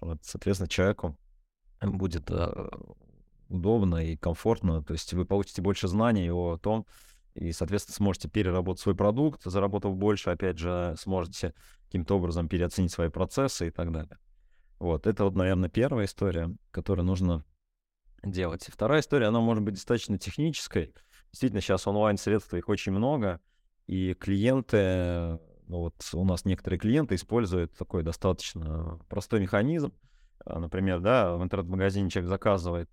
вот, 0.00 0.18
соответственно, 0.22 0.68
человеку 0.68 1.18
будет 1.82 2.30
э, 2.30 2.68
удобно 3.48 3.96
и 3.96 4.16
комфортно, 4.16 4.84
то 4.84 4.92
есть 4.92 5.12
вы 5.14 5.24
получите 5.24 5.62
больше 5.62 5.88
знаний 5.88 6.30
о 6.30 6.56
том, 6.58 6.86
и, 7.34 7.52
соответственно, 7.52 7.96
сможете 7.96 8.28
переработать 8.28 8.80
свой 8.82 8.94
продукт, 8.94 9.42
заработав 9.44 9.96
больше, 9.96 10.30
опять 10.30 10.58
же, 10.58 10.94
сможете 10.98 11.54
каким-то 11.86 12.16
образом 12.16 12.48
переоценить 12.48 12.92
свои 12.92 13.08
процессы 13.08 13.68
и 13.68 13.70
так 13.70 13.92
далее. 13.92 14.18
Вот, 14.78 15.06
это 15.06 15.24
вот, 15.24 15.34
наверное, 15.34 15.68
первая 15.68 16.06
история, 16.06 16.54
которую 16.70 17.06
нужно 17.06 17.44
делать. 18.22 18.68
Вторая 18.68 19.00
история, 19.00 19.26
она 19.26 19.40
может 19.40 19.62
быть 19.62 19.74
достаточно 19.74 20.18
технической. 20.18 20.94
Действительно, 21.30 21.60
сейчас 21.60 21.86
онлайн-средств 21.86 22.54
их 22.54 22.68
очень 22.68 22.92
много, 22.92 23.40
и 23.86 24.14
клиенты, 24.14 25.38
ну 25.66 25.78
вот 25.78 25.94
у 26.12 26.24
нас 26.24 26.44
некоторые 26.44 26.78
клиенты 26.78 27.16
используют 27.16 27.76
такой 27.76 28.02
достаточно 28.02 28.98
простой 29.08 29.40
механизм. 29.40 29.92
Например, 30.46 31.00
да, 31.00 31.36
в 31.36 31.42
интернет-магазине 31.42 32.10
человек 32.10 32.28
заказывает 32.28 32.90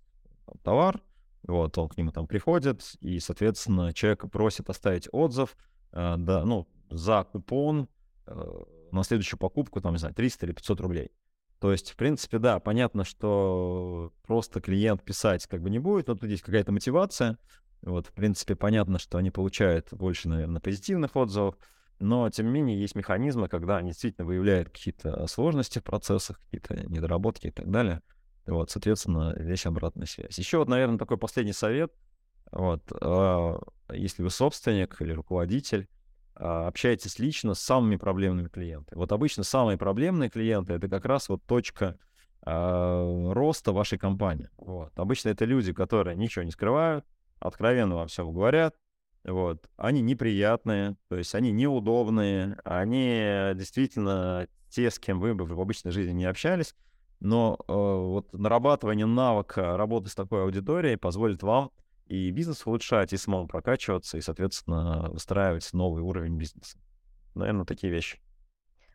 товар, 0.62 1.00
вот, 1.46 1.76
он 1.78 1.88
к 1.88 1.96
нему 1.96 2.12
там 2.12 2.26
приходит, 2.26 2.82
и, 3.00 3.18
соответственно, 3.20 3.92
человек 3.92 4.30
просит 4.30 4.70
оставить 4.70 5.08
отзыв, 5.12 5.56
э, 5.92 6.14
да, 6.18 6.44
ну, 6.44 6.68
за 6.90 7.24
купон, 7.24 7.88
э, 8.26 8.62
на 8.92 9.02
следующую 9.02 9.38
покупку, 9.38 9.80
там, 9.80 9.92
не 9.92 9.98
знаю, 9.98 10.14
300 10.14 10.46
или 10.46 10.52
500 10.52 10.80
рублей. 10.80 11.10
То 11.58 11.70
есть, 11.70 11.90
в 11.92 11.96
принципе, 11.96 12.38
да, 12.38 12.58
понятно, 12.58 13.04
что 13.04 14.12
просто 14.26 14.60
клиент 14.60 15.04
писать 15.04 15.46
как 15.46 15.62
бы 15.62 15.70
не 15.70 15.78
будет, 15.78 16.08
но 16.08 16.14
тут 16.16 16.28
есть 16.28 16.42
какая-то 16.42 16.72
мотивация. 16.72 17.38
Вот, 17.82 18.08
в 18.08 18.12
принципе, 18.12 18.56
понятно, 18.56 18.98
что 18.98 19.18
они 19.18 19.30
получают 19.30 19.92
больше, 19.92 20.28
наверное, 20.28 20.60
позитивных 20.60 21.16
отзывов, 21.16 21.56
но, 22.00 22.28
тем 22.30 22.46
не 22.46 22.52
менее, 22.52 22.80
есть 22.80 22.96
механизмы, 22.96 23.48
когда 23.48 23.76
они 23.76 23.90
действительно 23.90 24.26
выявляют 24.26 24.70
какие-то 24.70 25.24
сложности 25.28 25.78
в 25.78 25.84
процессах, 25.84 26.40
какие-то 26.40 26.74
недоработки 26.88 27.46
и 27.46 27.50
так 27.52 27.70
далее. 27.70 28.02
Вот, 28.46 28.70
соответственно, 28.70 29.34
здесь 29.38 29.66
обратная 29.66 30.06
связь. 30.06 30.38
Еще 30.38 30.58
вот, 30.58 30.68
наверное, 30.68 30.98
такой 30.98 31.16
последний 31.16 31.52
совет. 31.52 31.92
Вот, 32.50 32.82
э, 33.00 33.58
если 33.92 34.22
вы 34.22 34.30
собственник 34.30 35.00
или 35.00 35.12
руководитель, 35.12 35.88
э, 36.36 36.44
общаетесь 36.44 37.18
лично 37.18 37.54
с 37.54 37.60
самыми 37.60 37.96
проблемными 37.96 38.48
клиентами. 38.48 38.98
Вот 38.98 39.12
обычно 39.12 39.42
самые 39.42 39.78
проблемные 39.78 40.28
клиенты— 40.28 40.72
это 40.74 40.88
как 40.88 41.04
раз 41.06 41.28
вот 41.28 41.42
точка 41.44 41.98
э, 42.44 43.30
роста 43.32 43.72
вашей 43.72 43.98
компании. 43.98 44.50
Вот. 44.56 44.92
Обычно 44.98 45.30
это 45.30 45.44
люди, 45.44 45.72
которые 45.72 46.16
ничего 46.16 46.42
не 46.44 46.50
скрывают, 46.50 47.06
откровенно 47.38 47.94
вам 47.94 48.08
все 48.08 48.28
говорят, 48.28 48.74
вот. 49.24 49.68
Они 49.76 50.02
неприятные, 50.02 50.96
то 51.08 51.16
есть 51.16 51.34
они 51.34 51.52
неудобные, 51.52 52.58
они 52.64 53.52
действительно 53.54 54.48
те, 54.68 54.90
с 54.90 54.98
кем 54.98 55.20
вы 55.20 55.34
бы 55.34 55.44
в 55.44 55.60
обычной 55.60 55.92
жизни 55.92 56.12
не 56.12 56.24
общались, 56.24 56.74
но 57.22 57.56
э, 57.68 57.72
вот 57.72 58.32
нарабатывание 58.32 59.06
навыка 59.06 59.76
работы 59.76 60.10
с 60.10 60.14
такой 60.14 60.42
аудиторией 60.42 60.96
позволит 60.96 61.42
вам 61.42 61.70
и 62.06 62.30
бизнес 62.30 62.66
улучшать, 62.66 63.12
и 63.12 63.16
самому 63.16 63.46
прокачиваться, 63.46 64.18
и, 64.18 64.20
соответственно, 64.20 65.08
выстраивать 65.10 65.72
новый 65.72 66.02
уровень 66.02 66.36
бизнеса. 66.36 66.78
Наверное, 67.34 67.64
такие 67.64 67.92
вещи. 67.92 68.20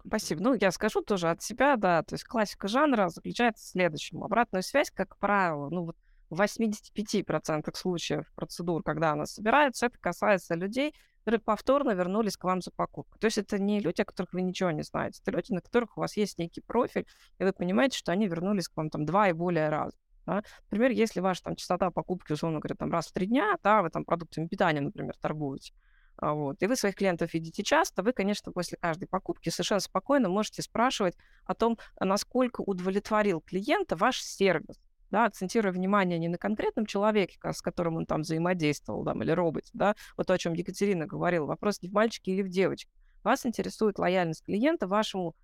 Спасибо. 0.06 0.42
Ну, 0.42 0.54
я 0.54 0.72
скажу 0.72 1.02
тоже 1.02 1.30
от 1.30 1.42
себя, 1.42 1.78
да, 1.78 2.04
то 2.04 2.16
есть 2.16 2.26
классика 2.26 2.68
жанра 2.68 3.10
заключается 3.10 3.66
в 3.66 3.70
следующем. 3.70 4.24
Обратную 4.24 4.62
связь, 4.62 4.92
как 4.92 5.18
правило, 5.18 5.70
ну 5.70 5.86
вот 5.86 5.98
в 6.30 6.42
85% 6.42 7.74
случаев 7.76 8.32
процедур, 8.36 8.84
когда 8.84 9.14
она 9.14 9.26
собирается, 9.26 9.86
это 9.86 9.98
касается 10.00 10.56
людей, 10.56 10.94
которые 11.28 11.42
повторно 11.42 11.92
вернулись 11.92 12.38
к 12.38 12.46
вам 12.46 12.62
за 12.62 12.72
покупку. 12.72 13.20
То 13.20 13.26
есть 13.26 13.38
это 13.38 13.60
не 13.60 13.82
люди, 13.82 14.00
о 14.00 14.06
которых 14.06 14.32
вы 14.32 14.42
ничего 14.42 14.72
не 14.72 14.84
знаете, 14.84 15.20
это 15.22 15.36
люди, 15.36 15.52
на 15.52 15.60
которых 15.60 15.98
у 15.98 16.00
вас 16.00 16.16
есть 16.16 16.38
некий 16.38 16.62
профиль, 16.62 17.06
и 17.38 17.44
вы 17.44 17.52
понимаете, 17.52 17.98
что 17.98 18.14
они 18.14 18.28
вернулись 18.28 18.70
к 18.70 18.78
вам 18.78 18.90
там 18.90 19.06
два 19.06 19.28
и 19.28 19.34
более 19.34 19.68
раз. 19.68 19.92
Да? 20.26 20.42
Например, 20.72 20.92
если 20.92 21.20
ваша 21.20 21.44
там 21.44 21.58
частота 21.58 21.92
покупки, 21.92 22.32
условно 22.32 22.60
говоря, 22.60 22.76
там 22.76 22.94
раз 22.94 23.08
в 23.08 23.12
три 23.12 23.28
дня, 23.28 23.58
да, 23.62 23.82
вы 23.82 23.90
там 23.90 24.06
продуктами 24.06 24.48
питания, 24.48 24.80
например, 24.80 25.16
торгуете, 25.20 25.74
а, 26.16 26.32
вот, 26.34 26.64
и 26.64 26.66
вы 26.66 26.78
своих 26.78 26.96
клиентов 26.96 27.34
видите 27.34 27.62
часто, 27.62 28.04
вы, 28.04 28.14
конечно, 28.14 28.54
после 28.54 28.78
каждой 28.78 29.10
покупки 29.10 29.50
совершенно 29.50 29.82
спокойно 29.82 30.30
можете 30.30 30.62
спрашивать 30.62 31.18
о 31.44 31.56
том, 31.56 31.78
насколько 32.00 32.62
удовлетворил 32.62 33.42
клиента 33.42 33.98
ваш 33.98 34.22
сервис 34.22 34.78
да, 35.12 35.26
акцентируя 35.26 35.72
внимание 35.72 36.20
не 36.20 36.28
на 36.28 36.38
конкретном 36.38 36.86
человеке, 36.86 37.38
с 37.44 37.62
которым 37.62 37.98
он 37.98 38.06
там 38.06 38.22
взаимодействовал, 38.22 39.04
там, 39.06 39.22
или 39.24 39.32
роботе, 39.32 39.70
да, 39.74 39.96
вот 40.16 40.28
то, 40.28 40.34
о 40.34 40.38
чем 40.38 40.54
Екатерина 40.54 41.06
говорила, 41.06 41.46
вопрос 41.46 41.82
не 41.82 41.90
в 41.90 41.94
мальчике 41.94 42.32
или 42.32 42.42
в 42.42 42.50
девочке. 42.50 42.92
Вас 43.24 43.46
интересует 43.46 44.00
лояльность 44.00 44.44
клиента 44.44 44.88
вашему 44.88 45.36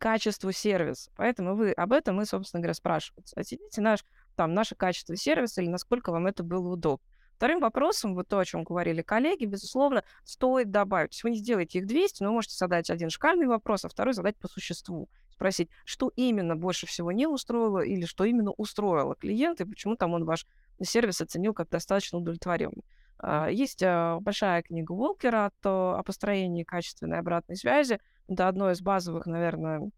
качеству 0.00 0.50
сервиса. 0.50 1.12
Поэтому 1.16 1.54
вы 1.54 1.72
об 1.72 1.92
этом 1.92 2.16
мы, 2.16 2.26
собственно 2.26 2.60
говоря, 2.60 2.74
спрашиваете. 2.74 3.34
Оцените 3.36 3.80
наш, 3.80 4.04
там, 4.34 4.54
наше 4.54 4.74
качество 4.74 5.14
сервиса 5.14 5.62
или 5.62 5.68
насколько 5.68 6.10
вам 6.10 6.26
это 6.26 6.42
было 6.42 6.72
удобно. 6.72 7.04
Вторым 7.36 7.60
вопросом, 7.60 8.14
вот 8.14 8.28
то, 8.28 8.38
о 8.38 8.44
чем 8.44 8.64
говорили 8.64 9.00
коллеги, 9.00 9.46
безусловно, 9.46 10.04
стоит 10.24 10.70
добавить. 10.70 11.18
Вы 11.22 11.30
не 11.30 11.38
сделаете 11.38 11.78
их 11.78 11.86
200, 11.86 12.22
но 12.22 12.28
вы 12.28 12.34
можете 12.34 12.56
задать 12.56 12.90
один 12.90 13.08
шкальный 13.08 13.46
вопрос, 13.46 13.84
а 13.84 13.88
второй 13.88 14.12
задать 14.12 14.36
по 14.36 14.48
существу 14.48 15.08
спросить, 15.40 15.70
что 15.86 16.12
именно 16.16 16.54
больше 16.54 16.86
всего 16.86 17.12
не 17.12 17.26
устроило 17.26 17.80
или 17.80 18.04
что 18.04 18.24
именно 18.24 18.50
устроило 18.52 19.14
клиента, 19.14 19.64
и 19.64 19.66
почему 19.66 19.96
там 19.96 20.12
он 20.12 20.26
ваш 20.26 20.46
сервис 20.82 21.22
оценил 21.22 21.54
как 21.54 21.70
достаточно 21.70 22.18
удовлетворенный. 22.18 22.84
А, 23.18 23.48
есть 23.48 23.82
а, 23.82 24.18
большая 24.20 24.62
книга 24.62 24.92
Волкера 24.92 25.50
о 25.64 26.02
построении 26.02 26.62
качественной 26.62 27.20
обратной 27.20 27.56
связи. 27.56 28.00
Это 28.28 28.48
одно 28.48 28.70
из 28.70 28.82
базовых, 28.82 29.24
наверное, 29.24 29.90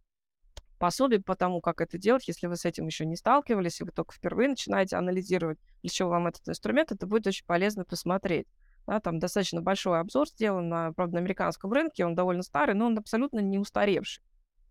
пособий 0.78 1.20
по 1.20 1.34
тому, 1.34 1.60
как 1.60 1.80
это 1.80 1.98
делать. 1.98 2.28
Если 2.28 2.46
вы 2.46 2.54
с 2.54 2.64
этим 2.64 2.86
еще 2.86 3.04
не 3.04 3.16
сталкивались, 3.16 3.80
и 3.80 3.84
вы 3.84 3.90
только 3.90 4.14
впервые 4.14 4.48
начинаете 4.48 4.94
анализировать, 4.94 5.58
для 5.82 5.90
чего 5.90 6.10
вам 6.10 6.28
этот 6.28 6.48
инструмент, 6.48 6.92
это 6.92 7.08
будет 7.08 7.26
очень 7.26 7.46
полезно 7.46 7.84
посмотреть. 7.84 8.46
Да, 8.86 9.00
там 9.00 9.18
достаточно 9.18 9.60
большой 9.60 9.98
обзор 9.98 10.28
сделан, 10.28 10.68
на, 10.68 10.92
правда, 10.92 11.14
на 11.14 11.20
американском 11.20 11.72
рынке, 11.72 12.06
он 12.06 12.14
довольно 12.14 12.44
старый, 12.44 12.76
но 12.76 12.86
он 12.86 12.96
абсолютно 12.96 13.40
не 13.40 13.58
устаревший 13.58 14.22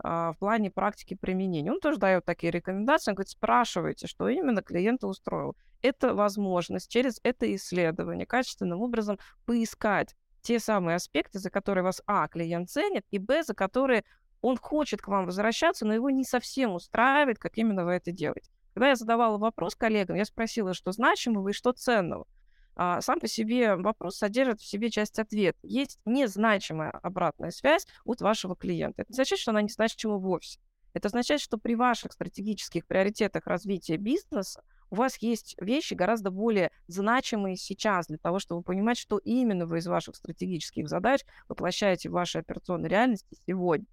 в 0.03 0.35
плане 0.39 0.71
практики 0.71 1.13
применения. 1.13 1.71
Он 1.71 1.79
тоже 1.79 1.97
дает 1.97 2.25
такие 2.25 2.51
рекомендации, 2.51 3.11
он 3.11 3.15
говорит, 3.15 3.29
спрашивайте, 3.29 4.07
что 4.07 4.27
именно 4.27 4.61
клиента 4.61 5.07
устроил. 5.07 5.55
Это 5.81 6.13
возможность 6.13 6.89
через 6.89 7.19
это 7.23 7.53
исследование 7.55 8.25
качественным 8.25 8.81
образом 8.81 9.19
поискать 9.45 10.15
те 10.41 10.59
самые 10.59 10.95
аспекты, 10.95 11.39
за 11.39 11.49
которые 11.49 11.83
вас, 11.83 12.01
а, 12.07 12.27
клиент 12.27 12.69
ценит, 12.69 13.05
и, 13.11 13.19
б, 13.19 13.43
за 13.43 13.53
которые 13.53 14.03
он 14.41 14.57
хочет 14.57 15.01
к 15.01 15.07
вам 15.07 15.25
возвращаться, 15.25 15.85
но 15.85 15.93
его 15.93 16.09
не 16.09 16.23
совсем 16.23 16.73
устраивает, 16.73 17.37
как 17.37 17.57
именно 17.57 17.85
вы 17.85 17.91
это 17.91 18.11
делаете. 18.11 18.49
Когда 18.73 18.89
я 18.89 18.95
задавала 18.95 19.37
вопрос 19.37 19.75
коллегам, 19.75 20.15
я 20.15 20.25
спросила, 20.25 20.73
что 20.73 20.91
значимого 20.91 21.49
и 21.49 21.53
что 21.53 21.73
ценного 21.73 22.25
а, 22.25 22.40
сам 22.75 23.19
по 23.19 23.27
себе 23.27 23.75
вопрос 23.75 24.17
содержит 24.17 24.61
в 24.61 24.65
себе 24.65 24.89
часть 24.89 25.19
ответа. 25.19 25.59
Есть 25.63 25.99
незначимая 26.05 26.91
обратная 26.91 27.51
связь 27.51 27.85
от 28.05 28.21
вашего 28.21 28.55
клиента. 28.55 29.03
Это 29.03 29.11
означает, 29.11 29.39
что 29.39 29.51
она 29.51 29.61
не 29.61 29.69
значима 29.69 30.17
вовсе. 30.17 30.59
Это 30.93 31.07
означает, 31.07 31.41
что 31.41 31.57
при 31.57 31.75
ваших 31.75 32.11
стратегических 32.11 32.85
приоритетах 32.85 33.47
развития 33.47 33.97
бизнеса 33.97 34.63
у 34.89 34.95
вас 34.95 35.17
есть 35.21 35.55
вещи 35.59 35.93
гораздо 35.93 36.31
более 36.31 36.69
значимые 36.87 37.55
сейчас 37.55 38.07
для 38.07 38.17
того, 38.17 38.39
чтобы 38.39 38.61
понимать, 38.61 38.97
что 38.97 39.19
именно 39.19 39.65
вы 39.65 39.77
из 39.77 39.87
ваших 39.87 40.17
стратегических 40.17 40.89
задач 40.89 41.21
воплощаете 41.47 42.09
в 42.09 42.13
вашей 42.13 42.41
операционной 42.41 42.89
реальности 42.89 43.37
сегодня. 43.47 43.87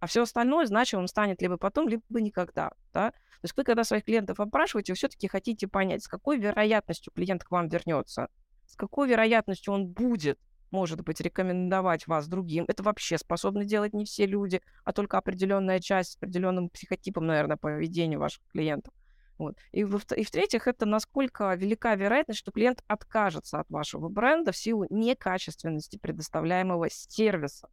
А 0.00 0.06
все 0.06 0.22
остальное 0.22 0.66
значимым 0.66 1.08
станет 1.08 1.42
либо 1.42 1.56
потом, 1.56 1.88
либо 1.88 2.02
никогда. 2.20 2.72
Да? 2.92 3.10
То 3.10 3.44
есть 3.44 3.56
вы, 3.56 3.64
когда 3.64 3.84
своих 3.84 4.04
клиентов 4.04 4.40
опрашиваете, 4.40 4.94
все-таки 4.94 5.28
хотите 5.28 5.68
понять, 5.68 6.02
с 6.02 6.08
какой 6.08 6.38
вероятностью 6.38 7.12
клиент 7.12 7.44
к 7.44 7.50
вам 7.50 7.68
вернется, 7.68 8.28
с 8.66 8.76
какой 8.76 9.08
вероятностью 9.08 9.72
он 9.72 9.86
будет, 9.86 10.38
может 10.70 11.02
быть, 11.02 11.20
рекомендовать 11.20 12.06
вас 12.06 12.28
другим. 12.28 12.64
Это 12.68 12.82
вообще 12.82 13.18
способны 13.18 13.64
делать 13.64 13.92
не 13.92 14.04
все 14.04 14.26
люди, 14.26 14.60
а 14.84 14.92
только 14.92 15.18
определенная 15.18 15.80
часть 15.80 16.12
с 16.12 16.16
определенным 16.16 16.68
психотипом, 16.68 17.26
наверное, 17.26 17.56
поведения 17.56 18.18
ваших 18.18 18.42
клиентов. 18.52 18.92
Вот. 19.38 19.56
И, 19.70 19.84
в- 19.84 20.12
и 20.12 20.24
в-третьих, 20.24 20.66
это 20.66 20.84
насколько 20.84 21.54
велика 21.54 21.94
вероятность, 21.94 22.40
что 22.40 22.50
клиент 22.50 22.82
откажется 22.88 23.60
от 23.60 23.70
вашего 23.70 24.08
бренда 24.08 24.50
в 24.50 24.56
силу 24.56 24.86
некачественности 24.90 25.96
предоставляемого 25.96 26.90
сервиса 26.90 27.68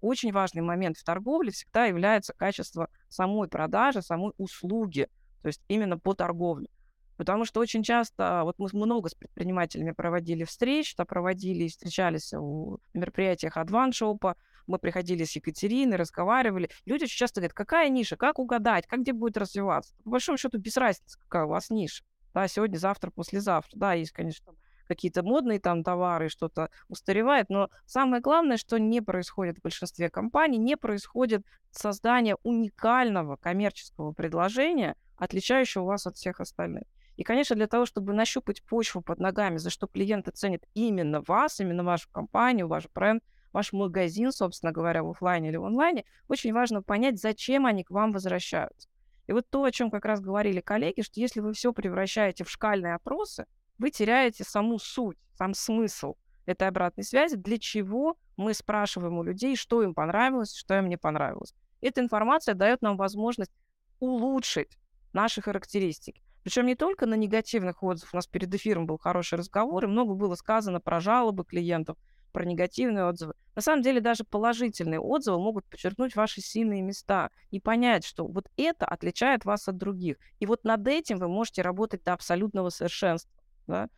очень 0.00 0.32
важный 0.32 0.62
момент 0.62 0.96
в 0.96 1.04
торговле 1.04 1.50
всегда 1.50 1.86
является 1.86 2.32
качество 2.32 2.88
самой 3.08 3.48
продажи, 3.48 4.02
самой 4.02 4.32
услуги, 4.38 5.08
то 5.42 5.48
есть 5.48 5.62
именно 5.68 5.98
по 5.98 6.14
торговле. 6.14 6.68
Потому 7.16 7.44
что 7.44 7.60
очень 7.60 7.82
часто, 7.82 8.42
вот 8.44 8.58
мы 8.58 8.68
много 8.72 9.08
с 9.08 9.14
предпринимателями 9.14 9.90
проводили 9.90 10.44
встреч, 10.44 10.94
да, 10.96 11.04
проводили 11.04 11.64
и 11.64 11.68
встречались 11.68 12.32
в 12.32 12.78
мероприятиях 12.94 13.56
Адваншопа, 13.56 14.36
мы 14.68 14.78
приходили 14.78 15.24
с 15.24 15.34
Екатериной, 15.34 15.96
разговаривали. 15.96 16.70
Люди 16.86 17.04
очень 17.04 17.16
часто 17.16 17.40
говорят, 17.40 17.54
какая 17.54 17.88
ниша, 17.88 18.16
как 18.16 18.38
угадать, 18.38 18.86
как 18.86 19.00
где 19.00 19.12
будет 19.12 19.36
развиваться. 19.36 19.94
По 20.04 20.10
большому 20.10 20.38
счету 20.38 20.58
без 20.58 20.76
разницы, 20.76 21.18
какая 21.22 21.46
у 21.46 21.48
вас 21.48 21.70
ниша. 21.70 22.04
Да, 22.34 22.46
сегодня, 22.46 22.76
завтра, 22.76 23.10
послезавтра. 23.10 23.76
Да, 23.76 23.94
есть, 23.94 24.12
конечно, 24.12 24.52
какие-то 24.88 25.22
модные 25.22 25.60
там 25.60 25.84
товары, 25.84 26.28
что-то 26.28 26.70
устаревает, 26.88 27.48
но 27.48 27.70
самое 27.86 28.20
главное, 28.20 28.56
что 28.56 28.78
не 28.78 29.00
происходит 29.00 29.58
в 29.58 29.62
большинстве 29.62 30.10
компаний, 30.10 30.58
не 30.58 30.76
происходит 30.76 31.44
создание 31.70 32.36
уникального 32.42 33.36
коммерческого 33.36 34.12
предложения, 34.12 34.96
отличающего 35.16 35.84
вас 35.84 36.06
от 36.06 36.16
всех 36.16 36.40
остальных. 36.40 36.84
И, 37.16 37.24
конечно, 37.24 37.56
для 37.56 37.66
того, 37.66 37.84
чтобы 37.84 38.12
нащупать 38.12 38.62
почву 38.62 39.02
под 39.02 39.18
ногами, 39.18 39.56
за 39.56 39.70
что 39.70 39.88
клиенты 39.88 40.30
ценят 40.30 40.62
именно 40.74 41.20
вас, 41.20 41.58
именно 41.60 41.82
вашу 41.82 42.08
компанию, 42.10 42.68
ваш 42.68 42.88
бренд, 42.94 43.24
ваш 43.52 43.72
магазин, 43.72 44.30
собственно 44.30 44.72
говоря, 44.72 45.02
в 45.02 45.10
офлайне 45.10 45.48
или 45.48 45.56
в 45.56 45.64
онлайне, 45.64 46.04
очень 46.28 46.52
важно 46.52 46.82
понять, 46.82 47.20
зачем 47.20 47.66
они 47.66 47.82
к 47.82 47.90
вам 47.90 48.12
возвращаются. 48.12 48.88
И 49.26 49.32
вот 49.32 49.50
то, 49.50 49.62
о 49.64 49.70
чем 49.70 49.90
как 49.90 50.04
раз 50.04 50.20
говорили 50.20 50.60
коллеги, 50.60 51.02
что 51.02 51.20
если 51.20 51.40
вы 51.40 51.52
все 51.52 51.72
превращаете 51.72 52.44
в 52.44 52.50
шкальные 52.50 52.94
опросы, 52.94 53.46
вы 53.78 53.90
теряете 53.90 54.44
саму 54.44 54.78
суть, 54.78 55.18
сам 55.34 55.54
смысл 55.54 56.16
этой 56.46 56.68
обратной 56.68 57.04
связи, 57.04 57.36
для 57.36 57.58
чего 57.58 58.16
мы 58.36 58.54
спрашиваем 58.54 59.18
у 59.18 59.22
людей, 59.22 59.56
что 59.56 59.82
им 59.82 59.94
понравилось, 59.94 60.54
что 60.54 60.76
им 60.78 60.88
не 60.88 60.96
понравилось. 60.96 61.54
Эта 61.80 62.00
информация 62.00 62.54
дает 62.54 62.82
нам 62.82 62.96
возможность 62.96 63.52
улучшить 64.00 64.78
наши 65.12 65.40
характеристики. 65.42 66.22
Причем 66.42 66.66
не 66.66 66.76
только 66.76 67.06
на 67.06 67.14
негативных 67.14 67.82
отзывах. 67.82 68.14
У 68.14 68.16
нас 68.16 68.26
перед 68.26 68.54
эфиром 68.54 68.86
был 68.86 68.98
хороший 68.98 69.38
разговор, 69.38 69.84
и 69.84 69.88
много 69.88 70.14
было 70.14 70.34
сказано 70.34 70.80
про 70.80 71.00
жалобы 71.00 71.44
клиентов. 71.44 71.96
про 72.32 72.44
негативные 72.44 73.04
отзывы. 73.06 73.34
На 73.56 73.62
самом 73.62 73.82
деле 73.82 74.00
даже 74.00 74.22
положительные 74.22 75.00
отзывы 75.00 75.38
могут 75.40 75.64
подчеркнуть 75.64 76.14
ваши 76.14 76.40
сильные 76.40 76.82
места 76.82 77.30
и 77.50 77.58
понять, 77.58 78.04
что 78.04 78.26
вот 78.26 78.48
это 78.56 78.86
отличает 78.86 79.44
вас 79.44 79.66
от 79.66 79.78
других. 79.78 80.18
И 80.38 80.46
вот 80.46 80.62
над 80.62 80.86
этим 80.86 81.18
вы 81.18 81.26
можете 81.26 81.62
работать 81.62 82.04
до 82.04 82.12
абсолютного 82.12 82.68
совершенства. 82.68 83.32
Да? 83.68 83.88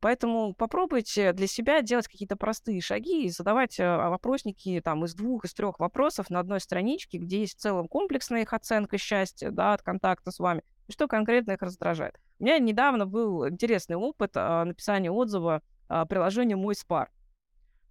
Поэтому 0.00 0.54
попробуйте 0.54 1.32
для 1.32 1.46
себя 1.46 1.80
делать 1.80 2.06
какие-то 2.06 2.36
простые 2.36 2.80
шаги 2.80 3.24
и 3.24 3.30
задавать 3.30 3.80
э, 3.80 3.96
вопросники 3.96 4.80
там, 4.84 5.04
из 5.04 5.14
двух, 5.14 5.44
из 5.44 5.54
трех 5.54 5.80
вопросов 5.80 6.28
на 6.28 6.40
одной 6.40 6.60
страничке, 6.60 7.18
где 7.18 7.40
есть 7.40 7.56
в 7.56 7.60
целом 7.60 7.88
комплексная 7.88 8.42
их 8.42 8.52
оценка 8.52 8.98
счастья 8.98 9.50
да, 9.50 9.72
от 9.72 9.82
контакта 9.82 10.30
с 10.30 10.38
вами, 10.38 10.62
и 10.86 10.92
что 10.92 11.08
конкретно 11.08 11.52
их 11.52 11.62
раздражает. 11.62 12.20
У 12.38 12.44
меня 12.44 12.58
недавно 12.58 13.06
был 13.06 13.48
интересный 13.48 13.96
опыт 13.96 14.32
а, 14.34 14.64
написания 14.64 15.10
отзыва 15.10 15.62
а, 15.88 16.04
приложению 16.04 16.58
«Мой 16.58 16.74
спар». 16.74 17.10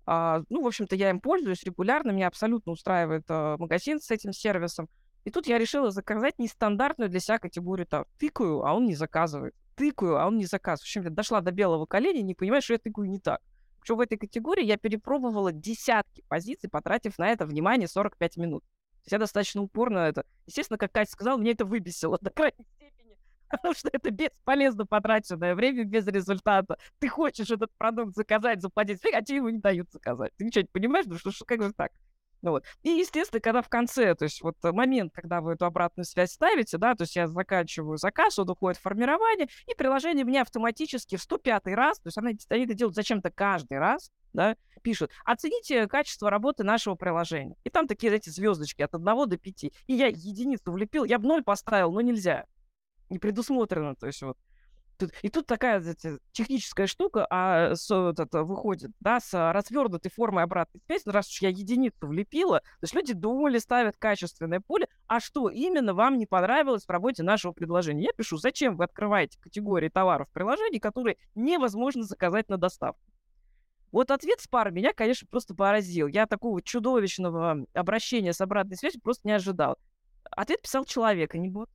А, 0.05 0.43
ну, 0.49 0.61
в 0.61 0.67
общем-то, 0.67 0.95
я 0.95 1.09
им 1.09 1.19
пользуюсь 1.19 1.63
регулярно, 1.63 2.11
меня 2.11 2.27
абсолютно 2.27 2.71
устраивает 2.71 3.25
а, 3.29 3.57
магазин 3.57 3.99
с 3.99 4.11
этим 4.11 4.31
сервисом. 4.31 4.87
И 5.23 5.31
тут 5.31 5.47
я 5.47 5.57
решила 5.57 5.89
заказать 5.89 6.37
нестандартную 6.37 7.09
для 7.09 7.19
себя 7.19 7.39
категорию 7.39 7.87
там, 7.87 8.05
тыкаю, 8.19 8.63
а 8.63 8.75
он 8.75 8.85
не 8.85 8.93
заказывает 8.93 9.55
тыкаю, 9.75 10.17
а 10.17 10.27
он 10.27 10.37
не 10.37 10.45
заказывает. 10.45 10.81
В 10.81 10.83
общем, 10.83 11.03
я 11.03 11.09
дошла 11.09 11.41
до 11.41 11.51
белого 11.51 11.85
коленя, 11.85 12.21
не 12.21 12.35
понимаю, 12.35 12.61
что 12.61 12.73
я 12.73 12.79
тыкаю 12.79 13.09
не 13.09 13.19
так. 13.19 13.41
Причем 13.79 13.97
в 13.97 14.01
этой 14.01 14.17
категории 14.17 14.65
я 14.65 14.77
перепробовала 14.77 15.51
десятки 15.51 16.23
позиций, 16.27 16.69
потратив 16.69 17.19
на 17.19 17.29
это, 17.29 17.45
внимание, 17.45 17.87
45 17.87 18.37
минут. 18.37 18.63
То 18.63 19.01
есть 19.05 19.11
я 19.11 19.19
достаточно 19.19 19.61
упорно 19.61 19.99
это... 19.99 20.25
Естественно, 20.47 20.79
как 20.79 20.91
Катя 20.91 21.11
сказала, 21.11 21.37
мне 21.37 21.51
это 21.51 21.65
выбесило 21.65 22.17
до 22.21 22.31
крайней 22.31 22.65
степени, 22.75 23.15
потому 23.47 23.75
что 23.75 23.89
это 23.93 24.09
бесполезно 24.09 24.87
потраченное 24.87 25.53
время 25.53 25.83
без 25.83 26.07
результата. 26.07 26.79
Ты 26.97 27.07
хочешь 27.07 27.51
этот 27.51 27.71
продукт 27.77 28.15
заказать, 28.15 28.61
заплатить, 28.61 28.99
а 29.13 29.21
тебе 29.21 29.37
его 29.37 29.51
не 29.51 29.59
дают 29.59 29.91
заказать. 29.91 30.33
Ты 30.37 30.45
ничего 30.45 30.63
не 30.63 30.69
понимаешь, 30.71 31.05
ну 31.05 31.19
что, 31.19 31.29
что 31.29 31.45
как 31.45 31.61
же 31.61 31.71
так? 31.73 31.91
Ну, 32.45 32.51
вот. 32.51 32.63
И, 32.83 32.89
естественно, 32.91 33.41
когда 33.41 33.63
в 33.63 33.69
конце, 33.69 34.13
то 34.13 34.25
есть 34.25 34.43
вот 34.43 34.55
момент, 34.61 35.11
когда 35.15 35.41
вы 35.41 35.53
эту 35.53 35.65
обратную 35.65 36.05
связь 36.05 36.31
ставите, 36.31 36.77
да, 36.77 36.93
то 36.93 37.01
есть 37.01 37.15
я 37.15 37.25
заканчиваю 37.27 37.97
заказ, 37.97 38.37
он 38.37 38.47
уходит 38.47 38.77
в 38.77 38.83
формирование, 38.83 39.47
и 39.65 39.73
приложение 39.73 40.23
мне 40.23 40.43
автоматически 40.43 41.15
в 41.15 41.23
105 41.23 41.65
раз, 41.73 41.97
то 41.97 42.07
есть 42.09 42.19
они, 42.19 42.37
они 42.49 42.65
это 42.65 42.75
делают 42.75 42.95
зачем-то 42.95 43.31
каждый 43.31 43.79
раз, 43.79 44.11
да, 44.33 44.57
пишут, 44.83 45.09
оцените 45.25 45.87
качество 45.87 46.29
работы 46.29 46.63
нашего 46.63 46.93
приложения. 46.93 47.55
И 47.63 47.71
там 47.71 47.87
такие 47.87 48.13
эти 48.13 48.29
звездочки 48.29 48.83
от 48.83 48.93
1 48.93 49.03
до 49.03 49.37
5. 49.37 49.63
И 49.63 49.71
я 49.87 50.05
единицу 50.05 50.71
влепил, 50.71 51.03
я 51.03 51.17
бы 51.17 51.27
0 51.27 51.43
поставил, 51.43 51.91
но 51.91 52.01
нельзя. 52.01 52.45
Не 53.09 53.17
предусмотрено, 53.17 53.95
то 53.95 54.05
есть 54.05 54.21
вот. 54.21 54.37
И 55.21 55.29
тут 55.29 55.45
такая 55.45 55.79
знаете, 55.81 56.19
техническая 56.31 56.87
штука, 56.87 57.25
а 57.29 57.75
с, 57.75 57.89
вот 57.89 58.19
это, 58.19 58.43
выходит, 58.43 58.91
да, 58.99 59.19
с 59.19 59.33
развернутой 59.53 60.11
формой 60.11 60.43
обратной 60.43 60.81
связи, 60.85 61.03
ну, 61.05 61.11
раз 61.11 61.29
уж 61.29 61.41
я 61.41 61.49
единицу 61.49 62.07
влепила, 62.07 62.59
то 62.59 62.83
есть 62.83 62.93
люди 62.95 63.13
думали, 63.13 63.57
ставят 63.57 63.97
качественное 63.97 64.59
поле, 64.59 64.87
а 65.07 65.19
что 65.19 65.49
именно 65.49 65.93
вам 65.93 66.17
не 66.17 66.25
понравилось 66.25 66.85
в 66.85 66.89
работе 66.89 67.23
нашего 67.23 67.51
предложения? 67.51 68.03
Я 68.03 68.13
пишу, 68.13 68.37
зачем 68.37 68.77
вы 68.77 68.85
открываете 68.85 69.39
категории 69.39 69.89
товаров 69.89 70.29
в 70.29 70.33
приложении, 70.33 70.79
которые 70.79 71.17
невозможно 71.35 72.03
заказать 72.03 72.49
на 72.49 72.57
доставку? 72.57 73.01
Вот 73.91 74.11
ответ 74.11 74.41
с 74.41 74.47
пар 74.47 74.71
меня, 74.71 74.91
конечно, 74.93 75.25
просто 75.29 75.55
поразил. 75.55 76.07
Я 76.07 76.25
такого 76.25 76.61
чудовищного 76.61 77.65
обращения 77.73 78.33
с 78.33 78.41
обратной 78.41 78.75
связью 78.75 79.01
просто 79.01 79.25
не 79.25 79.33
ожидал. 79.33 79.77
Ответ 80.31 80.61
писал 80.61 80.83
человек, 80.83 81.33
а 81.33 81.37
не 81.37 81.49
бот. 81.49 81.69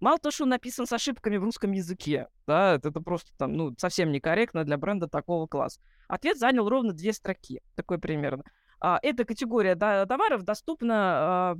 Мало 0.00 0.18
того, 0.18 0.30
что 0.30 0.44
он 0.44 0.50
написан 0.50 0.86
с 0.86 0.92
ошибками 0.92 1.36
в 1.38 1.44
русском 1.44 1.72
языке, 1.72 2.28
да, 2.46 2.74
это, 2.74 2.92
просто 2.92 3.32
там, 3.36 3.52
ну, 3.54 3.74
совсем 3.78 4.12
некорректно 4.12 4.64
для 4.64 4.76
бренда 4.76 5.08
такого 5.08 5.46
класса. 5.46 5.80
Ответ 6.06 6.38
занял 6.38 6.68
ровно 6.68 6.92
две 6.92 7.12
строки, 7.12 7.60
такой 7.74 7.98
примерно. 7.98 8.44
А, 8.80 9.00
эта 9.02 9.24
категория 9.24 9.74
да, 9.74 10.06
товаров 10.06 10.44
доступна 10.44 10.94
а, 10.96 11.56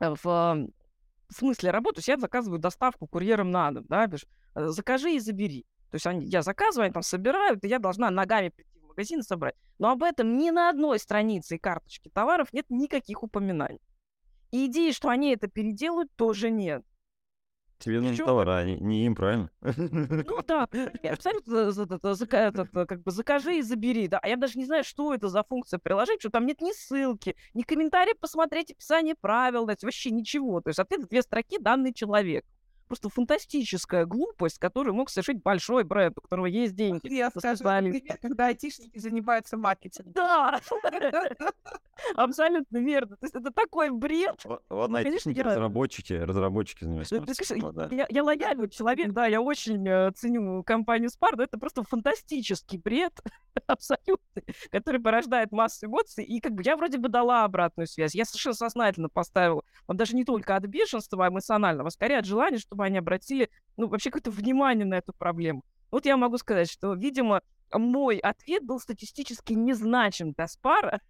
в, 0.00 0.22
в 0.22 1.34
смысле 1.34 1.72
работы. 1.72 1.96
То 1.96 1.98
есть 1.98 2.08
я 2.08 2.18
заказываю 2.18 2.60
доставку 2.60 3.08
курьером 3.08 3.50
на 3.50 3.72
дом, 3.72 3.84
да, 3.88 4.06
пишешь, 4.06 4.28
закажи 4.54 5.14
и 5.14 5.18
забери. 5.18 5.66
То 5.90 5.96
есть 5.96 6.06
они, 6.06 6.26
я 6.26 6.42
заказываю, 6.42 6.86
они 6.86 6.92
там 6.92 7.02
собирают, 7.02 7.64
и 7.64 7.68
я 7.68 7.78
должна 7.78 8.10
ногами 8.10 8.50
прийти 8.50 8.78
в 8.78 8.86
магазин 8.86 9.20
и 9.20 9.22
собрать. 9.22 9.54
Но 9.78 9.90
об 9.90 10.02
этом 10.02 10.38
ни 10.38 10.50
на 10.50 10.68
одной 10.68 10.98
странице 10.98 11.56
и 11.56 11.58
карточке 11.58 12.10
товаров 12.10 12.52
нет 12.52 12.66
никаких 12.68 13.22
упоминаний. 13.22 13.80
И 14.52 14.66
идеи, 14.66 14.92
что 14.92 15.08
они 15.08 15.32
это 15.32 15.48
переделают, 15.48 16.14
тоже 16.14 16.50
нет. 16.50 16.84
Тебе 17.78 18.00
нужен 18.00 18.24
товар, 18.24 18.48
а 18.48 18.64
не, 18.64 18.76
не 18.76 19.06
им, 19.06 19.14
правильно? 19.14 19.50
Ну 20.26 20.42
да, 20.46 20.68
абсолютно 21.10 22.86
как 22.86 23.02
бы 23.02 23.10
закажи 23.10 23.58
и 23.58 23.62
забери, 23.62 24.08
да. 24.08 24.18
А 24.18 24.28
я 24.28 24.36
даже 24.36 24.58
не 24.58 24.64
знаю, 24.64 24.84
что 24.84 25.14
это 25.14 25.28
за 25.28 25.42
функция 25.44 25.78
приложения, 25.78 26.18
что 26.18 26.30
там 26.30 26.46
нет 26.46 26.60
ни 26.60 26.72
ссылки, 26.72 27.36
ни 27.54 27.62
комментария 27.62 28.14
посмотреть 28.14 28.70
описание 28.70 29.14
правил, 29.14 29.66
вообще 29.66 30.10
ничего. 30.10 30.60
То 30.60 30.68
есть 30.68 30.78
ответ 30.78 31.08
две 31.08 31.22
строки 31.22 31.58
данный 31.58 31.92
человек 31.92 32.44
просто 32.86 33.08
фантастическая 33.08 34.04
глупость, 34.04 34.58
которую 34.58 34.94
мог 34.94 35.10
совершить 35.10 35.42
большой 35.42 35.84
бренд, 35.84 36.18
у 36.18 36.20
которого 36.20 36.46
есть 36.46 36.74
деньги. 36.74 37.12
Я 37.12 37.30
скажу, 37.30 37.64
когда 38.22 38.46
айтишники 38.46 38.98
занимаются 38.98 39.56
маркетингом. 39.56 40.12
Да! 40.12 40.60
Абсолютно 42.14 42.78
верно. 42.78 43.16
То 43.16 43.24
есть 43.24 43.34
это 43.34 43.50
такой 43.50 43.90
бред. 43.90 44.44
Ладно, 44.68 44.98
айтишники, 44.98 45.40
разработчики, 45.40 46.12
разработчики 46.12 46.84
занимаются 46.84 47.16
Я 48.10 48.24
лояльный 48.24 48.68
человек, 48.68 49.12
да, 49.12 49.26
я 49.26 49.40
очень 49.40 49.86
э, 49.88 50.12
ценю 50.12 50.62
компанию 50.62 51.10
Spar, 51.10 51.34
но 51.36 51.44
это 51.44 51.58
просто 51.58 51.82
фантастический 51.82 52.78
бред, 52.78 53.12
абсолютно, 53.66 54.42
который 54.70 55.00
порождает 55.00 55.52
массу 55.52 55.86
эмоций. 55.86 56.24
И 56.24 56.40
как 56.40 56.52
бы 56.52 56.62
я 56.64 56.76
вроде 56.76 56.98
бы 56.98 57.08
дала 57.08 57.44
обратную 57.44 57.86
связь. 57.86 58.14
Я 58.14 58.24
совершенно 58.24 58.54
сознательно 58.54 59.08
поставила, 59.08 59.62
вам 59.86 59.96
даже 59.96 60.14
не 60.14 60.24
только 60.24 60.56
от 60.56 60.64
бешенства 60.64 61.28
эмоционального, 61.28 61.88
а 61.88 61.90
скорее 61.90 62.18
от 62.18 62.26
желания, 62.26 62.58
чтобы 62.58 62.75
они 62.84 62.98
обратили, 62.98 63.50
ну, 63.76 63.88
вообще 63.88 64.10
какое-то 64.10 64.30
внимание 64.30 64.86
на 64.86 64.94
эту 64.94 65.12
проблему. 65.12 65.64
Вот 65.90 66.06
я 66.06 66.16
могу 66.16 66.38
сказать, 66.38 66.70
что, 66.70 66.94
видимо, 66.94 67.42
мой 67.72 68.18
ответ 68.18 68.64
был 68.64 68.80
статистически 68.80 69.52
незначим 69.52 70.32
для 70.32 70.46
спара, 70.48 71.00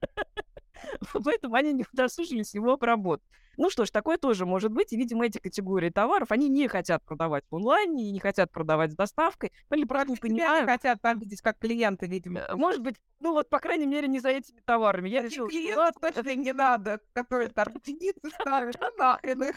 поэтому 1.24 1.54
они 1.54 1.72
не 1.72 1.84
удосужились 1.92 2.54
его 2.54 2.72
обработать. 2.72 3.26
Ну 3.56 3.70
что 3.70 3.84
ж, 3.84 3.90
такое 3.90 4.18
тоже 4.18 4.46
может 4.46 4.72
быть. 4.72 4.92
И, 4.92 4.96
видимо, 4.96 5.26
эти 5.26 5.38
категории 5.38 5.90
товаров, 5.90 6.32
они 6.32 6.48
не 6.48 6.68
хотят 6.68 7.04
продавать 7.04 7.44
в 7.50 7.54
онлайне, 7.54 8.10
не 8.10 8.18
хотят 8.18 8.50
продавать 8.50 8.92
с 8.92 8.96
доставкой. 8.96 9.52
Ну, 9.70 9.76
или 9.76 9.84
правильно 9.84 10.16
понимаю. 10.16 10.66
хотят 10.66 10.98
выглядеть 11.02 11.40
как 11.40 11.58
клиенты, 11.58 12.06
видимо. 12.06 12.40
Э, 12.40 12.54
может 12.54 12.80
быть, 12.80 12.96
ну 13.20 13.32
вот, 13.32 13.48
по 13.48 13.60
крайней 13.60 13.86
мере, 13.86 14.08
не 14.08 14.20
за 14.20 14.30
этими 14.30 14.60
товарами. 14.60 15.08
Я 15.08 15.22
решил, 15.22 15.48
клиент 15.48 15.96
точно 16.00 16.34
не 16.34 16.52
надо, 16.52 17.00
который 17.12 17.48
там 17.48 17.68
единицы 17.86 18.30
ставит, 18.40 18.76
а 18.82 18.90
нахрен 18.98 19.42
их. 19.44 19.56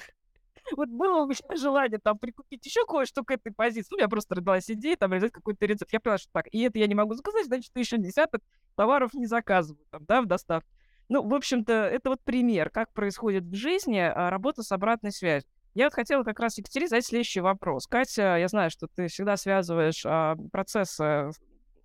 Вот 0.76 0.90
было 0.90 1.24
у 1.24 1.28
меня 1.28 1.56
желание 1.56 2.00
там 2.00 2.18
прикупить 2.18 2.66
еще 2.66 2.86
кое-что 2.86 3.24
к 3.24 3.32
этой 3.32 3.54
позиции. 3.54 3.90
Ну, 3.92 4.00
я 4.00 4.08
просто 4.08 4.36
родилась 4.36 4.70
идеей, 4.70 4.96
там, 4.96 5.14
резать 5.14 5.32
какой-то 5.32 5.66
рецепт. 5.66 5.92
Я 5.94 6.00
поняла, 6.00 6.18
что 6.18 6.30
так, 6.32 6.48
и 6.52 6.62
это 6.62 6.80
я 6.80 6.88
не 6.88 6.96
могу 6.96 7.14
заказать, 7.14 7.46
значит, 7.46 7.72
еще 7.76 7.98
десяток 7.98 8.42
товаров 8.76 9.14
не 9.14 9.26
заказываю 9.26 9.86
там, 9.90 10.06
да, 10.06 10.22
в 10.22 10.26
доставке. 10.26 10.70
Ну, 11.10 11.26
в 11.26 11.34
общем-то, 11.34 11.74
это 11.74 12.10
вот 12.10 12.22
пример, 12.24 12.70
как 12.70 12.92
происходит 12.92 13.46
в 13.46 13.56
жизни 13.56 14.00
а, 14.00 14.30
работа 14.30 14.62
с 14.62 14.72
обратной 14.72 15.12
связью. 15.12 15.50
Я 15.74 15.86
вот 15.86 15.94
хотела 15.94 16.24
как 16.24 16.40
раз, 16.40 16.58
Екатерине, 16.58 16.90
задать 16.90 17.06
следующий 17.06 17.40
вопрос. 17.40 17.88
Катя, 17.88 18.38
я 18.38 18.48
знаю, 18.48 18.72
что 18.72 18.88
ты 18.88 19.08
всегда 19.08 19.38
связываешь 19.38 20.04
а, 20.06 20.36
процессы 20.52 21.32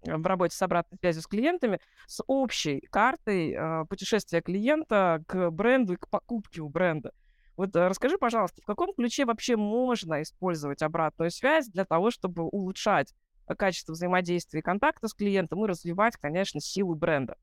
в 0.05 0.27
работе 0.27 0.57
с 0.57 0.63
обратной 0.63 0.99
связью 0.99 1.23
с 1.23 1.27
клиентами 1.27 1.79
с 2.07 2.23
общей 2.27 2.81
картой 2.91 3.55
а, 3.55 3.85
путешествия 3.85 4.41
клиента 4.41 5.23
к 5.27 5.51
бренду 5.51 5.95
и 5.95 5.97
к 5.97 6.09
покупке 6.09 6.63
у 6.63 6.69
бренда. 6.69 7.13
Вот 7.63 7.77
э, 7.77 7.87
расскажи, 7.87 8.19
пожалуйста, 8.19 8.61
в 8.61 8.65
каком 8.65 8.93
ключе 8.93 9.25
вообще 9.25 9.55
можно 9.55 10.21
использовать 10.23 10.83
обратную 10.83 11.31
связь 11.31 11.69
для 11.69 11.85
того, 11.85 12.11
чтобы 12.11 12.43
улучшать 12.43 13.15
э, 13.47 13.55
качество 13.55 13.93
взаимодействия 13.93 14.59
и 14.59 14.63
контакта 14.65 15.07
с 15.07 15.15
клиентом 15.15 15.65
и 15.65 15.69
развивать, 15.69 16.17
конечно, 16.17 16.61
силу 16.61 16.97
бренда? 16.97 17.37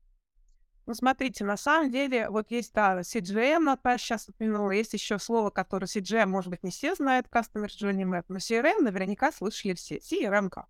Ну, 0.84 0.92
смотрите, 0.92 1.42
на 1.46 1.56
самом 1.56 1.90
деле, 1.90 2.28
вот 2.28 2.50
есть, 2.50 2.74
да, 2.74 3.00
CGM, 3.00 3.60
Наташа 3.60 4.04
сейчас 4.04 4.28
упомянула, 4.28 4.72
есть 4.72 4.92
еще 4.92 5.18
слово, 5.18 5.48
которое 5.48 5.86
CGM, 5.86 6.26
может 6.26 6.50
быть, 6.50 6.62
не 6.64 6.70
все 6.70 6.94
знают, 6.94 7.26
Customer 7.28 7.68
Journey 7.68 8.04
Map, 8.04 8.26
но 8.28 8.36
CRM 8.36 8.82
наверняка 8.82 9.32
слышали 9.32 9.72
все. 9.72 10.00
CRM. 10.00 10.50
-ка. 10.50 10.64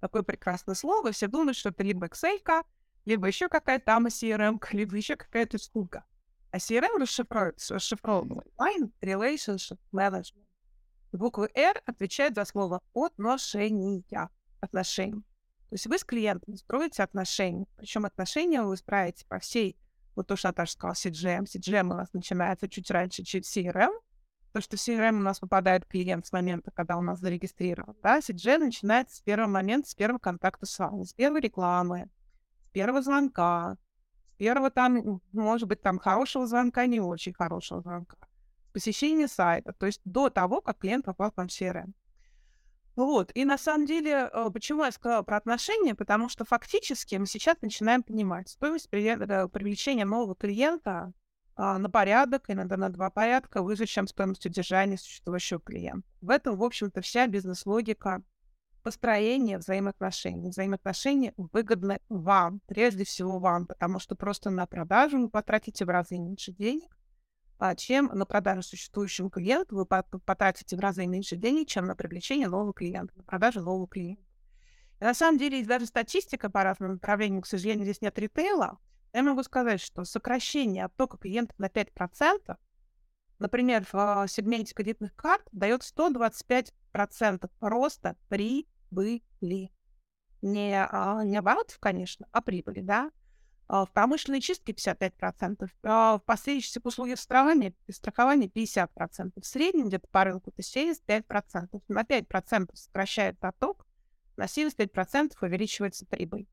Такое 0.00 0.24
прекрасное 0.24 0.74
слово, 0.74 1.12
все 1.12 1.28
думают, 1.28 1.56
что 1.56 1.68
это 1.68 1.84
либо 1.84 2.08
Excel, 2.08 2.40
либо 3.04 3.28
еще 3.28 3.48
какая-то 3.48 3.84
там 3.84 4.08
CRM, 4.08 4.60
либо 4.72 4.96
еще 4.96 5.14
какая-то 5.14 5.58
штука. 5.58 6.04
А 6.56 6.58
CRM 6.58 6.98
расшифровывается, 6.98 7.74
расшифровывается 7.74 8.50
Client 8.58 8.90
Relationship 9.02 9.78
Management. 9.92 10.46
Буква 11.12 11.50
R 11.54 11.82
отвечает 11.84 12.34
за 12.34 12.46
слово 12.46 12.80
отношения, 12.94 14.02
отношения. 14.60 15.20
То 15.68 15.74
есть 15.74 15.86
вы 15.86 15.98
с 15.98 16.04
клиентом 16.04 16.56
строите 16.56 17.02
отношения. 17.02 17.66
Причем 17.76 18.06
отношения 18.06 18.62
вы 18.62 18.74
строите 18.78 19.26
по 19.26 19.38
всей, 19.38 19.76
вот 20.14 20.28
то, 20.28 20.36
что 20.36 20.48
Наташа 20.48 20.72
сказала, 20.72 20.94
CGM. 20.94 21.44
CGM 21.44 21.90
у 21.92 21.96
нас 21.96 22.10
начинается 22.14 22.70
чуть 22.70 22.90
раньше, 22.90 23.22
чем 23.22 23.42
CRM. 23.42 23.92
То, 24.54 24.62
что 24.62 24.78
в 24.78 24.80
CRM 24.80 25.16
у 25.16 25.22
нас 25.22 25.38
попадает 25.38 25.84
клиент 25.84 26.26
с 26.26 26.32
момента, 26.32 26.70
когда 26.70 26.96
у 26.96 27.02
нас 27.02 27.20
зарегистрирован. 27.20 27.96
Да? 28.02 28.20
CGM 28.20 28.60
начинается 28.60 29.16
с 29.16 29.20
первого 29.20 29.50
момента, 29.50 29.90
с 29.90 29.94
первого 29.94 30.20
контакта 30.20 30.64
с 30.64 30.78
вами, 30.78 31.04
с 31.04 31.12
первой 31.12 31.42
рекламы, 31.42 32.08
с 32.64 32.70
первого 32.70 33.02
звонка, 33.02 33.76
первого 34.36 34.70
там, 34.70 35.20
может 35.32 35.68
быть, 35.68 35.80
там 35.80 35.98
хорошего 35.98 36.46
звонка, 36.46 36.86
не 36.86 37.00
очень 37.00 37.32
хорошего 37.32 37.80
звонка, 37.80 38.16
посещения 38.72 39.28
сайта, 39.28 39.72
то 39.72 39.86
есть 39.86 40.00
до 40.04 40.30
того, 40.30 40.60
как 40.60 40.78
клиент 40.78 41.04
попал 41.04 41.30
в 41.30 41.38
CRM. 41.38 41.92
Вот. 42.96 43.30
И 43.34 43.44
на 43.44 43.58
самом 43.58 43.84
деле, 43.84 44.30
э, 44.32 44.50
почему 44.50 44.82
я 44.84 44.90
сказала 44.90 45.22
про 45.22 45.36
отношения? 45.36 45.94
Потому 45.94 46.30
что 46.30 46.46
фактически 46.46 47.16
мы 47.16 47.26
сейчас 47.26 47.56
начинаем 47.60 48.02
понимать, 48.02 48.48
стоимость 48.48 48.88
э, 48.90 49.48
привлечения 49.48 50.06
нового 50.06 50.34
клиента 50.34 51.12
а, 51.56 51.78
на 51.78 51.88
порядок, 51.88 52.44
иногда 52.48 52.76
на 52.76 52.90
два 52.90 53.10
порядка 53.10 53.62
выше, 53.62 53.86
чем 53.86 54.06
стоимость 54.06 54.44
удержания 54.44 54.98
существующего 54.98 55.60
клиента. 55.60 56.06
В 56.20 56.28
этом, 56.28 56.56
в 56.56 56.62
общем-то, 56.62 57.00
вся 57.00 57.26
бизнес-логика 57.26 58.22
построения 58.86 59.58
взаимоотношений. 59.58 60.50
Взаимоотношения 60.50 61.34
выгодны 61.36 61.98
вам, 62.08 62.60
прежде 62.66 63.04
всего 63.04 63.40
вам, 63.40 63.66
потому 63.66 63.98
что 63.98 64.14
просто 64.14 64.48
на 64.48 64.64
продажу 64.64 65.18
вы 65.18 65.28
потратите 65.28 65.84
в 65.84 65.88
разы 65.88 66.16
меньше 66.18 66.52
денег, 66.52 66.96
а, 67.58 67.74
чем 67.74 68.06
на 68.14 68.24
продажу 68.26 68.62
существующего 68.62 69.28
клиента 69.28 69.74
вы 69.74 69.86
потратите 69.86 70.76
в 70.76 70.78
разы 70.78 71.04
меньше 71.04 71.34
денег, 71.34 71.66
чем 71.66 71.86
на 71.86 71.96
привлечение 71.96 72.46
нового 72.46 72.72
клиента, 72.72 73.12
на 73.16 73.24
продажу 73.24 73.60
нового 73.60 73.88
клиента. 73.88 74.22
И 75.00 75.04
на 75.04 75.14
самом 75.14 75.38
деле 75.38 75.56
есть 75.56 75.68
даже 75.68 75.86
статистика 75.86 76.48
по 76.48 76.62
разным 76.62 76.92
направлениям. 76.92 77.42
К 77.42 77.46
сожалению, 77.48 77.86
здесь 77.86 78.02
нет 78.02 78.16
ритейла. 78.20 78.78
Я 79.12 79.24
могу 79.24 79.42
сказать, 79.42 79.80
что 79.80 80.04
сокращение 80.04 80.84
оттока 80.84 81.18
клиентов 81.18 81.58
на 81.58 81.66
5%, 81.66 82.56
например, 83.40 83.84
в 83.84 83.96
а, 83.96 84.28
сегменте 84.28 84.74
кредитных 84.74 85.12
карт, 85.16 85.42
дает 85.50 85.82
125% 85.82 87.50
роста 87.58 88.14
прибыли. 88.90 89.72
Не, 90.42 90.84
а, 90.84 91.24
не 91.24 91.36
оборотов, 91.36 91.78
конечно, 91.78 92.28
а 92.30 92.40
прибыли, 92.40 92.80
да? 92.80 93.10
А, 93.68 93.84
в 93.84 93.92
промышленной 93.92 94.40
чистке 94.40 94.72
55%, 94.72 95.68
а 95.82 96.18
в 96.18 96.22
последующих 96.24 96.84
услугах 96.84 97.18
страхования, 97.18 97.74
страхования 97.90 98.48
50%. 98.48 99.32
В 99.40 99.46
среднем 99.46 99.88
где-то 99.88 100.06
по 100.08 100.24
рынку 100.24 100.50
это 100.50 100.62
75%. 100.62 101.82
На 101.88 102.02
5% 102.02 102.70
сокращает 102.74 103.38
поток, 103.38 103.86
на 104.36 104.44
75% 104.44 105.32
увеличивается 105.40 106.06
прибыль. 106.06 106.46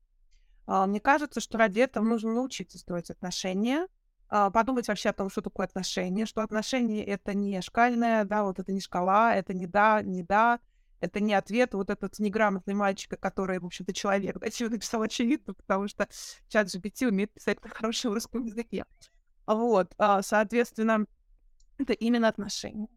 А, 0.66 0.86
мне 0.86 1.00
кажется, 1.00 1.40
что 1.40 1.58
ради 1.58 1.80
этого 1.80 2.04
нужно 2.04 2.32
научиться 2.32 2.78
строить 2.78 3.10
отношения, 3.10 3.86
подумать 4.28 4.88
вообще 4.88 5.10
о 5.10 5.12
том, 5.12 5.30
что 5.30 5.42
такое 5.42 5.66
отношения, 5.66 6.26
что 6.26 6.40
отношения— 6.40 7.04
это 7.06 7.34
не 7.34 7.60
шкальная, 7.60 8.24
да, 8.24 8.42
вот 8.42 8.58
это 8.58 8.72
не 8.72 8.80
шкала, 8.80 9.36
это 9.36 9.54
не 9.54 9.66
да, 9.66 10.02
не 10.02 10.24
да, 10.24 10.58
это 11.00 11.20
не 11.20 11.34
ответ 11.34 11.74
вот 11.74 11.90
этот 11.90 12.18
неграмотный 12.18 12.74
мальчик, 12.74 13.18
который, 13.20 13.58
в 13.58 13.66
общем-то, 13.66 13.92
человек. 13.92 14.38
Да, 14.38 14.50
чего 14.50 14.70
написал 14.70 15.02
очевидно, 15.02 15.54
потому 15.54 15.88
что 15.88 16.08
чат 16.48 16.68
GPT 16.68 17.08
умеет 17.08 17.32
писать 17.32 17.62
на 17.62 17.70
хорошем 17.70 18.12
русском 18.12 18.44
языке. 18.44 18.84
Вот, 19.46 19.94
а, 19.98 20.22
соответственно, 20.22 21.06
это 21.78 21.92
именно 21.92 22.28
отношения. 22.28 22.88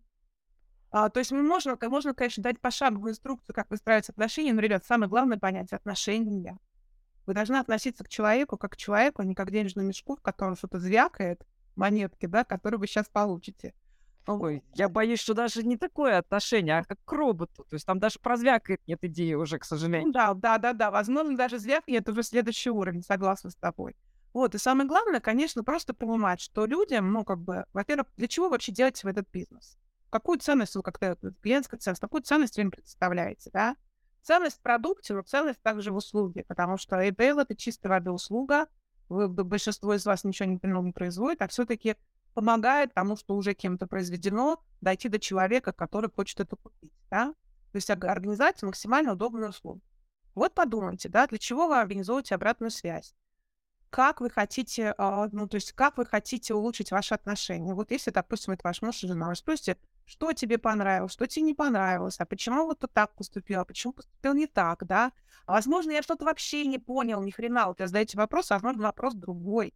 А, 0.89 1.09
то 1.09 1.19
есть 1.19 1.31
мы 1.31 1.43
можем, 1.43 1.77
можно, 1.81 2.13
конечно, 2.13 2.43
дать 2.43 2.61
пошаговую 2.61 3.11
инструкцию, 3.11 3.53
как 3.53 3.69
выстраивать 3.69 4.09
отношения, 4.09 4.53
но, 4.53 4.61
ребят, 4.61 4.85
самое 4.85 5.09
главное 5.09 5.37
понять 5.37 5.73
отношения. 5.73 6.57
Вы 7.25 7.33
должны 7.33 7.57
относиться 7.57 8.05
к 8.05 8.09
человеку 8.09 8.57
как 8.57 8.73
к 8.73 8.77
человеку, 8.77 9.21
а 9.21 9.25
не 9.25 9.35
как 9.35 9.49
к 9.49 9.51
денежному 9.51 9.89
мешку, 9.89 10.15
в 10.15 10.21
котором 10.21 10.55
что-то 10.55 10.79
звякает, 10.79 11.45
монетки, 11.75 12.25
да, 12.25 12.45
которые 12.45 12.79
вы 12.79 12.87
сейчас 12.87 13.09
получите. 13.09 13.73
Ой, 14.27 14.61
я 14.75 14.89
боюсь, 14.89 15.19
что 15.21 15.33
даже 15.33 15.63
не 15.63 15.77
такое 15.77 16.17
отношение, 16.17 16.79
а 16.79 16.83
как 16.83 16.99
к 17.05 17.11
роботу. 17.13 17.63
То 17.69 17.75
есть 17.75 17.85
там 17.85 17.99
даже 17.99 18.19
про 18.19 18.35
звякает 18.35 18.81
нет 18.85 18.99
идеи 19.03 19.33
уже, 19.33 19.57
к 19.57 19.63
сожалению. 19.63 20.11
Да, 20.11 20.33
да, 20.33 20.57
да, 20.57 20.73
да. 20.73 20.91
Возможно, 20.91 21.37
даже 21.37 21.59
звякает 21.59 22.01
это 22.01 22.11
уже 22.11 22.23
следующий 22.23 22.69
уровень, 22.69 23.03
согласна 23.03 23.49
с 23.49 23.55
тобой. 23.55 23.95
Вот, 24.33 24.53
и 24.53 24.57
самое 24.57 24.87
главное, 24.87 25.19
конечно, 25.19 25.63
просто 25.63 25.93
понимать, 25.93 26.41
что 26.41 26.65
людям, 26.65 27.11
ну, 27.11 27.23
как 27.23 27.39
бы, 27.39 27.65
во-первых, 27.73 28.07
для 28.17 28.27
чего 28.27 28.49
вообще 28.49 28.71
делать 28.71 29.01
в 29.01 29.07
этот 29.07 29.27
бизнес? 29.31 29.77
Какую 30.09 30.39
ценность 30.39 30.75
вы 30.75 30.83
как-то, 30.83 31.17
клиентская 31.41 31.79
ценность, 31.79 32.01
какую 32.01 32.21
ценность 32.21 32.57
вы 32.57 32.63
им 32.63 32.71
представляете, 32.71 33.49
да? 33.51 33.75
Ценность 34.21 34.57
в 34.57 34.61
продукте, 34.61 35.13
но 35.13 35.21
ценность 35.21 35.61
также 35.61 35.91
в 35.91 35.95
услуге, 35.95 36.43
потому 36.47 36.77
что 36.77 37.01
ритейл— 37.01 37.39
это 37.39 37.55
чисто 37.55 37.89
воды 37.89 38.11
услуга, 38.11 38.67
вы, 39.09 39.27
большинство 39.29 39.93
из 39.93 40.05
вас 40.05 40.23
ничего 40.23 40.49
не, 40.49 40.59
не 40.61 40.91
производит, 40.91 41.41
а 41.41 41.47
все-таки 41.47 41.95
помогает 42.37 42.93
тому, 42.93 43.15
что 43.15 43.35
уже 43.35 43.55
кем-то 43.55 43.87
произведено, 43.87 44.61
дойти 44.79 45.09
до 45.09 45.17
человека, 45.17 45.71
который 45.71 46.11
хочет 46.11 46.39
это 46.39 46.55
купить, 46.55 46.93
да? 47.09 47.33
То 47.71 47.75
есть 47.77 47.89
организовать 47.89 48.61
максимально 48.61 49.13
удобную 49.13 49.49
услугу. 49.49 49.81
Вот 50.35 50.53
подумайте, 50.53 51.09
да, 51.09 51.25
для 51.25 51.39
чего 51.39 51.67
вы 51.67 51.79
организуете 51.79 52.35
обратную 52.35 52.69
связь? 52.69 53.15
Как 53.89 54.21
вы 54.21 54.29
хотите, 54.29 54.93
э, 54.95 55.29
ну, 55.31 55.47
то 55.47 55.55
есть 55.55 55.71
как 55.71 55.97
вы 55.97 56.05
хотите 56.05 56.53
улучшить 56.53 56.91
ваши 56.91 57.15
отношения? 57.15 57.73
Вот 57.73 57.89
если, 57.89 58.11
допустим, 58.11 58.53
это 58.53 58.61
ваш 58.65 58.83
муж 58.83 59.03
и 59.03 59.07
жена, 59.07 59.29
вы 59.29 59.35
спросите, 59.35 59.75
что 60.05 60.31
тебе 60.31 60.59
понравилось, 60.59 61.13
что 61.13 61.25
тебе 61.25 61.41
не 61.41 61.53
понравилось, 61.55 62.19
а 62.19 62.27
почему 62.27 62.65
вот 62.65 62.81
ты 62.81 62.87
так 62.87 63.15
поступил, 63.15 63.61
а 63.61 63.65
почему 63.65 63.93
поступил 63.93 64.35
не 64.35 64.45
так, 64.45 64.85
да? 64.85 65.11
А 65.47 65.53
возможно, 65.53 65.89
я 65.89 66.03
что-то 66.03 66.25
вообще 66.25 66.67
не 66.67 66.77
понял, 66.77 67.19
ни 67.19 67.31
хрена. 67.31 67.65
Вот 67.65 67.79
я 67.79 67.87
задаете 67.87 68.15
вопрос, 68.15 68.51
а 68.51 68.55
возможно, 68.55 68.83
вопрос 68.83 69.15
другой. 69.15 69.73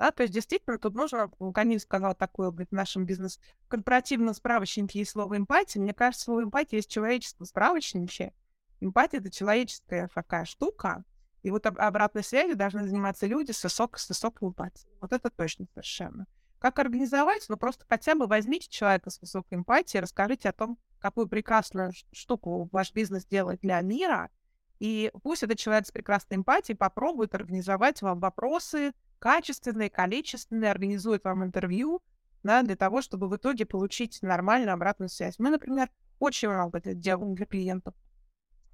Да, 0.00 0.12
то 0.12 0.22
есть 0.22 0.32
действительно 0.32 0.78
тут 0.78 0.94
нужно, 0.94 1.30
Камиль 1.54 1.78
сказал 1.78 2.14
такое 2.14 2.50
в 2.50 2.66
нашем 2.70 3.04
бизнес-корпоративном 3.04 4.32
справочнике 4.32 5.00
есть 5.00 5.10
слово 5.10 5.36
эмпатия. 5.36 5.78
Мне 5.78 5.92
кажется, 5.92 6.24
слово 6.24 6.44
эмпатия 6.44 6.78
есть 6.78 6.90
человеческое 6.90 7.44
справочнике. 7.44 8.32
Эмпатия— 8.80 9.18
это 9.20 9.30
человеческая 9.30 10.08
такая 10.14 10.46
штука. 10.46 11.04
И 11.42 11.50
вот 11.50 11.66
об 11.66 11.78
обратной 11.78 12.24
связью 12.24 12.56
должны 12.56 12.88
заниматься 12.88 13.26
люди 13.26 13.52
с 13.52 13.62
высокой, 13.62 13.98
с 13.98 14.08
высокой 14.08 14.48
эмпатией. 14.48 14.90
Вот 15.02 15.12
это 15.12 15.28
точно 15.28 15.66
совершенно. 15.74 16.26
Как 16.60 16.78
организовать? 16.78 17.44
Ну, 17.50 17.58
просто 17.58 17.84
хотя 17.86 18.14
бы 18.14 18.26
возьмите 18.26 18.70
человека 18.70 19.10
с 19.10 19.20
высокой 19.20 19.58
эмпатией, 19.58 20.00
расскажите 20.00 20.48
о 20.48 20.52
том, 20.52 20.78
какую 20.98 21.28
прекрасную 21.28 21.92
штуку 22.10 22.70
ваш 22.72 22.94
бизнес 22.94 23.26
делает 23.26 23.60
для 23.60 23.78
мира, 23.82 24.30
и 24.78 25.12
пусть 25.22 25.42
этот 25.42 25.58
человек 25.58 25.86
с 25.86 25.92
прекрасной 25.92 26.38
эмпатией 26.38 26.74
попробует 26.74 27.34
организовать 27.34 28.00
вам 28.00 28.18
вопросы, 28.18 28.94
качественные, 29.20 29.90
количественные, 29.90 30.72
организует 30.72 31.22
вам 31.24 31.44
интервью, 31.44 32.02
да, 32.42 32.62
для 32.62 32.74
того, 32.74 33.02
чтобы 33.02 33.28
в 33.28 33.36
итоге 33.36 33.66
получить 33.66 34.20
нормальную 34.22 34.74
обратную 34.74 35.08
связь. 35.08 35.38
Мы, 35.38 35.50
например, 35.50 35.90
очень 36.18 36.48
много 36.48 36.78
это 36.78 36.94
делаем 36.94 37.34
для 37.34 37.46
клиентов. 37.46 37.94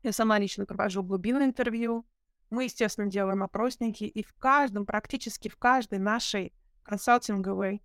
Я 0.03 0.13
сама 0.13 0.39
лично 0.39 0.65
провожу 0.65 1.03
глубинное 1.03 1.47
интервью. 1.47 2.07
Мы, 2.49 2.65
естественно, 2.65 3.11
делаем 3.11 3.43
опросники, 3.43 4.05
и 4.05 4.23
в 4.23 4.33
каждом, 4.35 4.87
практически 4.87 5.49
в 5.49 5.57
каждой 5.57 5.99
нашей 5.99 6.55
консалтинговой, 6.85 7.83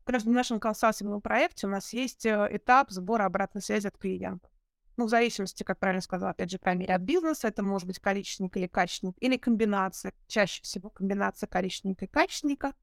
в 0.00 0.04
каждом 0.04 0.32
нашем 0.32 0.58
консалтинговом 0.58 1.20
проекте 1.22 1.68
у 1.68 1.70
нас 1.70 1.92
есть 1.92 2.26
э, 2.26 2.48
этап 2.50 2.90
сбора 2.90 3.26
обратной 3.26 3.62
связи 3.62 3.86
от 3.86 3.96
клиента 3.96 4.50
ну, 4.96 5.06
в 5.06 5.08
зависимости, 5.08 5.62
как 5.62 5.78
правильно 5.78 6.02
сказала, 6.02 6.32
опять 6.32 6.50
же, 6.50 6.58
по 6.58 6.74
мере 6.74 6.94
от 6.94 7.02
бизнеса, 7.02 7.48
это 7.48 7.62
может 7.62 7.86
быть 7.86 7.98
количественник 7.98 8.56
или 8.56 8.66
качественник, 8.66 9.14
или 9.20 9.36
комбинация, 9.36 10.12
чаще 10.26 10.62
всего 10.62 10.90
комбинация 10.90 11.46
количественника 11.46 12.04
и 12.04 12.08
качественника, 12.08 12.74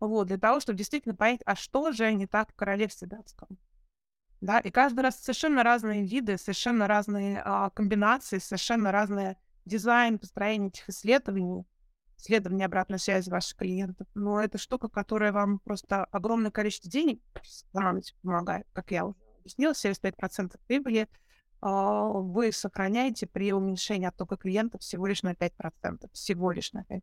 вот, 0.00 0.26
для 0.26 0.38
того, 0.38 0.60
чтобы 0.60 0.78
действительно 0.78 1.14
понять, 1.14 1.40
а 1.46 1.54
что 1.56 1.92
же 1.92 2.12
не 2.12 2.26
так 2.26 2.52
в 2.52 2.54
королевстве 2.54 3.08
датском. 3.08 3.48
Да, 4.40 4.58
и 4.58 4.70
каждый 4.70 5.00
раз 5.00 5.18
совершенно 5.20 5.62
разные 5.62 6.04
виды, 6.04 6.36
совершенно 6.36 6.86
разные 6.86 7.40
а, 7.42 7.70
комбинации, 7.70 8.38
совершенно 8.38 8.92
разный 8.92 9.36
дизайн 9.64 10.18
построения 10.18 10.68
этих 10.68 10.86
исследований, 10.90 11.64
исследования 12.18 12.66
обратной 12.66 12.98
связи 12.98 13.30
ваших 13.30 13.56
клиентов. 13.56 14.06
Но 14.14 14.40
это 14.40 14.58
штука, 14.58 14.88
которая 14.88 15.32
вам 15.32 15.60
просто 15.60 16.04
огромное 16.04 16.50
количество 16.50 16.90
денег 16.90 17.22
помогает, 18.20 18.66
как 18.74 18.90
я 18.90 19.06
уже 19.06 19.16
объяснила, 19.38 19.72
75% 19.72 20.60
прибыли— 20.66 21.08
вы 21.70 22.52
сохраняете 22.52 23.26
при 23.26 23.52
уменьшении 23.52 24.06
оттока 24.06 24.36
клиентов 24.36 24.82
всего 24.82 25.06
лишь 25.06 25.22
на 25.22 25.32
5%. 25.32 26.10
Всего 26.12 26.50
лишь 26.50 26.72
на 26.72 26.82
5%. 26.82 27.02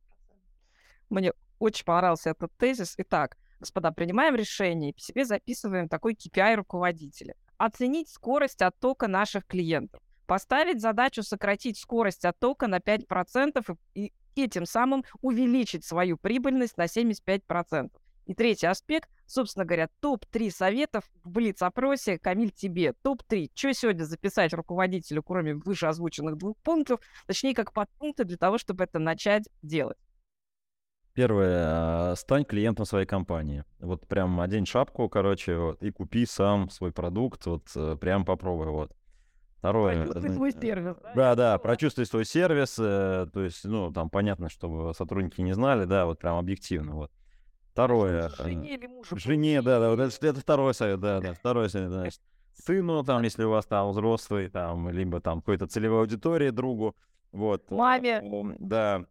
Мне 1.10 1.34
очень 1.58 1.84
понравился 1.84 2.30
этот 2.30 2.56
тезис. 2.58 2.94
Итак, 2.98 3.38
господа, 3.60 3.92
принимаем 3.92 4.36
решение 4.36 4.92
и 4.92 5.00
себе 5.00 5.26
записываем 5.26 5.90
такой 5.90 6.14
KPI 6.14 6.56
руководителя. 6.56 7.36
Оценить 7.58 8.10
скорость 8.10 8.62
оттока 8.62 9.08
наших 9.08 9.48
клиентов. 9.48 10.02
Поставить 10.28 10.80
задачу 10.80 11.24
сократить 11.24 11.78
скорость 11.78 12.24
оттока 12.24 12.68
на 12.68 12.78
5% 12.78 13.78
и, 13.96 14.14
и 14.36 14.48
тем 14.48 14.66
самым 14.66 15.04
увеличить 15.22 15.86
свою 15.86 16.18
прибыльность 16.18 16.78
на 16.78 16.86
75%. 16.86 17.90
И 18.28 18.36
третий 18.36 18.68
аспект, 18.68 19.10
собственно 19.32 19.66
говоря, 19.66 19.90
топ-3 20.00 20.52
советов 20.52 21.04
в 21.24 21.30
Блиц-опросе. 21.30 22.20
Камиль, 22.20 22.52
тебе 22.52 22.94
топ-3. 23.02 23.52
Что 23.54 23.74
сегодня 23.74 24.04
записать 24.04 24.54
руководителю, 24.54 25.24
кроме 25.24 25.56
выше 25.56 25.88
озвученных 25.88 26.38
двух 26.38 26.58
пунктов, 26.58 27.00
точнее, 27.28 27.56
как 27.56 27.74
подпункты 27.74 28.26
для 28.26 28.38
того, 28.38 28.58
чтобы 28.58 28.84
это 28.84 29.00
начать 29.00 29.48
делать? 29.62 29.98
Первое, 31.14 32.12
а, 32.12 32.16
стань 32.16 32.46
клиентом 32.46 32.86
своей 32.86 33.06
компании. 33.06 33.66
Вот 33.80 34.08
прям 34.08 34.40
одень 34.40 34.66
шапку, 34.66 35.10
короче, 35.10 35.58
вот, 35.58 35.84
и 35.84 35.92
купи 35.92 36.26
сам 36.26 36.70
свой 36.70 36.94
продукт, 36.94 37.46
вот 37.48 37.64
э, 37.76 37.98
прям 38.00 38.24
попробуй, 38.24 38.68
вот. 38.68 38.96
Второе. 39.58 40.06
Прочувствуй 40.06 40.34
свой 40.34 40.52
сервис. 40.54 40.96
Да, 41.14 41.36
да, 41.36 41.58
прочувствуй 41.60 42.06
свой 42.06 42.26
сервис. 42.26 42.80
э, 42.80 43.28
То 43.32 43.44
есть, 43.44 43.64
ну, 43.66 43.92
там 43.92 44.10
понятно, 44.10 44.50
чтобы 44.50 44.94
сотрудники 44.96 45.42
не 45.42 45.54
знали, 45.54 45.86
да, 45.86 46.06
вот 46.06 46.18
прям 46.18 46.38
объективно. 46.38 46.96
Вот. 46.96 47.12
Второе. 47.72 48.28
э, 48.38 48.44
Жене 48.44 48.74
или 48.76 48.88
мужу. 48.88 49.18
Жене, 49.18 49.62
да, 49.62 49.80
да, 49.80 49.90
вот 49.90 50.00
это, 50.00 50.28
это 50.28 50.40
второй 50.40 50.74
совет, 50.74 51.00
да, 51.00 51.20
да, 51.22 51.34
второй 51.34 51.70
совет, 51.70 51.90
значит. 51.90 52.22
Сыну, 52.54 53.04
там, 53.04 53.24
если 53.24 53.44
у 53.44 53.50
вас 53.50 53.66
там 53.66 53.90
взрослый, 53.90 54.50
там, 54.50 54.90
либо 54.90 55.22
там 55.22 55.40
какой-то 55.40 55.68
целевой 55.68 56.02
аудитории, 56.02 56.50
другу, 56.50 56.96
вот. 57.32 57.72
Маме. 57.72 58.22
Да, 58.60 59.06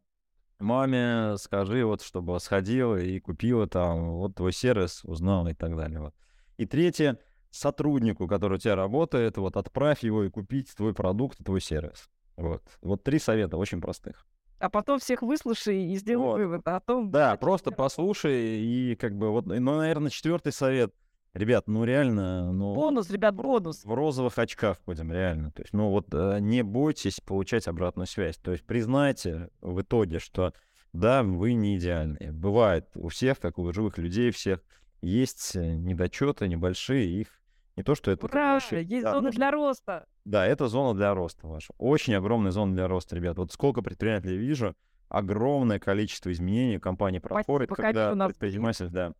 маме 0.59 1.37
скажи, 1.39 1.85
вот, 1.85 2.03
чтобы 2.03 2.39
сходила 2.39 2.97
и 2.97 3.19
купила 3.19 3.67
там, 3.67 4.13
вот 4.13 4.35
твой 4.35 4.53
сервис, 4.53 5.05
узнала 5.05 5.49
и 5.49 5.55
так 5.55 5.75
далее, 5.75 6.01
вот. 6.01 6.15
И 6.59 6.67
третье, 6.67 7.19
сотруднику, 7.51 8.29
который 8.29 8.57
у 8.57 8.59
тебя 8.59 8.77
работает, 8.77 9.39
вот, 9.39 9.57
отправь 9.57 10.05
его 10.05 10.23
и 10.25 10.31
купить 10.31 10.75
твой 10.77 10.93
продукт, 10.93 11.39
твой 11.43 11.63
сервис. 11.63 12.11
Вот. 12.37 12.63
Вот 12.83 13.03
три 13.03 13.19
совета 13.19 13.57
очень 13.57 13.81
простых. 13.81 14.27
А 14.61 14.69
потом 14.71 14.99
всех 14.99 15.23
выслушай 15.23 15.85
и 15.85 15.97
сделай 15.97 16.23
Вот. 16.23 16.37
вывод 16.39 16.69
о 16.69 16.81
том, 16.81 17.11
Да, 17.11 17.37
просто 17.37 17.71
послушай 17.73 18.61
и 18.61 18.95
как 18.95 19.17
бы 19.17 19.31
вот, 19.31 19.47
ну, 19.47 19.79
наверное, 19.79 20.11
четвертый 20.11 20.53
совет. 20.53 20.95
Ребят, 21.33 21.69
ну 21.69 21.85
реально, 21.85 22.53
ну 22.53 22.75
Бонус, 22.75 23.09
ребят, 23.09 23.35
бонус. 23.37 23.85
в 23.85 23.95
розовых 23.95 24.37
очках 24.39 24.79
будем 24.85 25.13
реально. 25.13 25.53
То 25.53 25.63
есть, 25.63 25.73
ну 25.73 25.89
вот 25.91 26.07
э, 26.13 26.39
не 26.41 26.63
бойтесь 26.63 27.21
получать 27.21 27.69
обратную 27.69 28.07
связь. 28.09 28.37
То 28.37 28.51
есть 28.53 28.65
признайте 28.65 29.49
в 29.61 29.81
итоге, 29.81 30.19
что 30.19 30.53
да, 30.93 31.23
вы 31.23 31.53
не 31.55 31.77
идеальные. 31.77 32.33
Бывает 32.33 32.89
у 32.97 33.09
всех, 33.09 33.39
как 33.39 33.59
у 33.59 33.73
живых 33.73 33.97
людей 33.97 34.33
всех, 34.33 34.61
есть 35.03 35.55
э, 35.55 35.75
недочеты 35.77 36.49
небольшие, 36.49 37.09
их 37.09 37.40
не 37.81 37.85
то, 37.85 37.95
что 37.95 38.11
это... 38.11 38.27
Ура, 38.27 38.59
большие- 38.59 38.85
есть 38.85 39.05
да, 39.05 39.13
зона 39.13 39.29
ну, 39.29 39.33
для 39.33 39.51
роста. 39.51 40.07
да, 40.25 40.47
это 40.47 40.69
зона 40.69 40.97
для 40.97 41.15
роста 41.15 41.47
ваша. 41.47 41.73
Очень 41.79 42.15
огромная 42.15 42.53
зона 42.53 42.75
для 42.75 42.87
роста, 42.89 43.17
ребят. 43.17 43.39
Вот 43.39 43.53
сколько 43.53 43.81
предпринимателей 43.83 44.37
вижу, 44.37 44.75
огромное 45.09 45.79
количество 45.79 46.31
изменений 46.31 46.79
компании 46.79 47.19
проходит, 47.19 47.71
когда 47.71 48.15
нас 48.15 48.29
предприниматель, 48.29 48.89
да. 48.89 49.15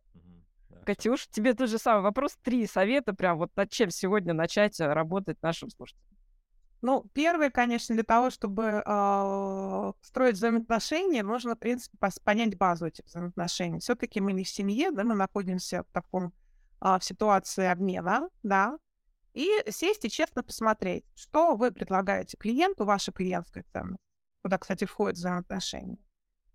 Катюш, 0.85 1.27
тебе 1.27 1.53
тот 1.53 1.69
же 1.69 1.77
самый 1.77 2.01
вопрос. 2.01 2.37
Три 2.41 2.65
совета 2.65 3.13
прям 3.13 3.37
вот 3.37 3.51
над 3.55 3.69
чем 3.69 3.91
сегодня 3.91 4.33
начать 4.33 4.79
э, 4.79 4.91
работать 4.91 5.37
нашим 5.43 5.69
слушателям. 5.69 6.17
Ну, 6.81 7.05
первое, 7.13 7.51
конечно, 7.51 7.93
для 7.93 8.03
того, 8.03 8.31
чтобы 8.31 8.81
а, 8.83 9.93
строить 10.01 10.37
взаимоотношения, 10.37 11.21
нужно, 11.21 11.55
в 11.55 11.59
принципе, 11.59 11.95
понять 12.23 12.57
базу 12.57 12.87
этих 12.87 13.05
взаимоотношений. 13.05 13.79
Все-таки 13.79 14.19
мы 14.19 14.33
не 14.33 14.43
в 14.43 14.49
семье, 14.49 14.89
да, 14.89 15.03
мы 15.03 15.13
находимся 15.13 15.83
в 15.83 15.93
таком 15.93 16.33
а, 16.81 16.99
в 16.99 17.03
ситуации 17.05 17.65
обмена, 17.65 18.29
да, 18.43 18.77
и 19.33 19.49
сесть 19.69 20.03
и 20.03 20.09
честно 20.09 20.43
посмотреть, 20.43 21.05
что 21.15 21.55
вы 21.55 21.71
предлагаете 21.71 22.35
клиенту, 22.37 22.83
ваша 22.83 23.11
клиентская 23.11 23.63
ценность, 23.71 24.03
куда, 24.41 24.57
кстати, 24.57 24.85
входит 24.85 25.15
взаимоотношения, 25.15 25.99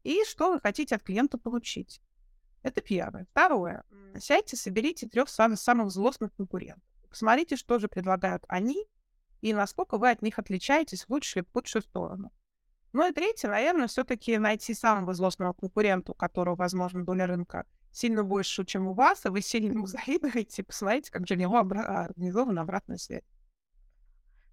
и 0.02 0.24
что 0.24 0.52
вы 0.52 0.60
хотите 0.60 0.96
от 0.96 1.02
клиента 1.02 1.38
получить. 1.38 2.02
Это 2.62 2.80
первое. 2.80 3.26
Второе. 3.30 3.84
Сядьте, 4.18 4.56
соберите 4.56 5.08
трех 5.08 5.28
самых, 5.28 5.60
самых 5.60 5.92
злостных 5.92 6.34
конкурентов. 6.34 6.82
Посмотрите, 7.08 7.56
что 7.56 7.78
же 7.78 7.86
предлагают 7.86 8.44
они, 8.48 8.86
и 9.40 9.54
насколько 9.54 9.98
вы 9.98 10.10
от 10.10 10.20
них 10.20 10.38
отличаетесь 10.40 11.04
в 11.04 11.10
лучшую 11.10 11.44
или 11.44 11.48
в 11.48 11.52
худшую 11.52 11.82
сторону. 11.82 12.32
Ну 12.92 13.08
и 13.08 13.12
третье, 13.12 13.48
наверное, 13.48 13.88
все-таки 13.88 14.38
найти 14.38 14.72
самого 14.74 15.12
злостного 15.12 15.52
конкурента, 15.52 16.12
у 16.12 16.14
которого, 16.14 16.56
возможно, 16.56 17.04
доля 17.04 17.26
рынка 17.26 17.66
сильно 17.92 18.22
больше, 18.22 18.64
чем 18.64 18.88
у 18.88 18.94
вас, 18.94 19.24
и 19.26 19.28
вы 19.28 19.40
сильно 19.40 19.72
ему 19.72 19.86
завидуете, 19.86 20.62
посмотрите, 20.62 21.10
как 21.10 21.26
же 21.26 21.36
него 21.36 21.58
обра- 21.58 21.84
организована 21.84 22.62
обратная 22.62 22.98
связь. 22.98 23.24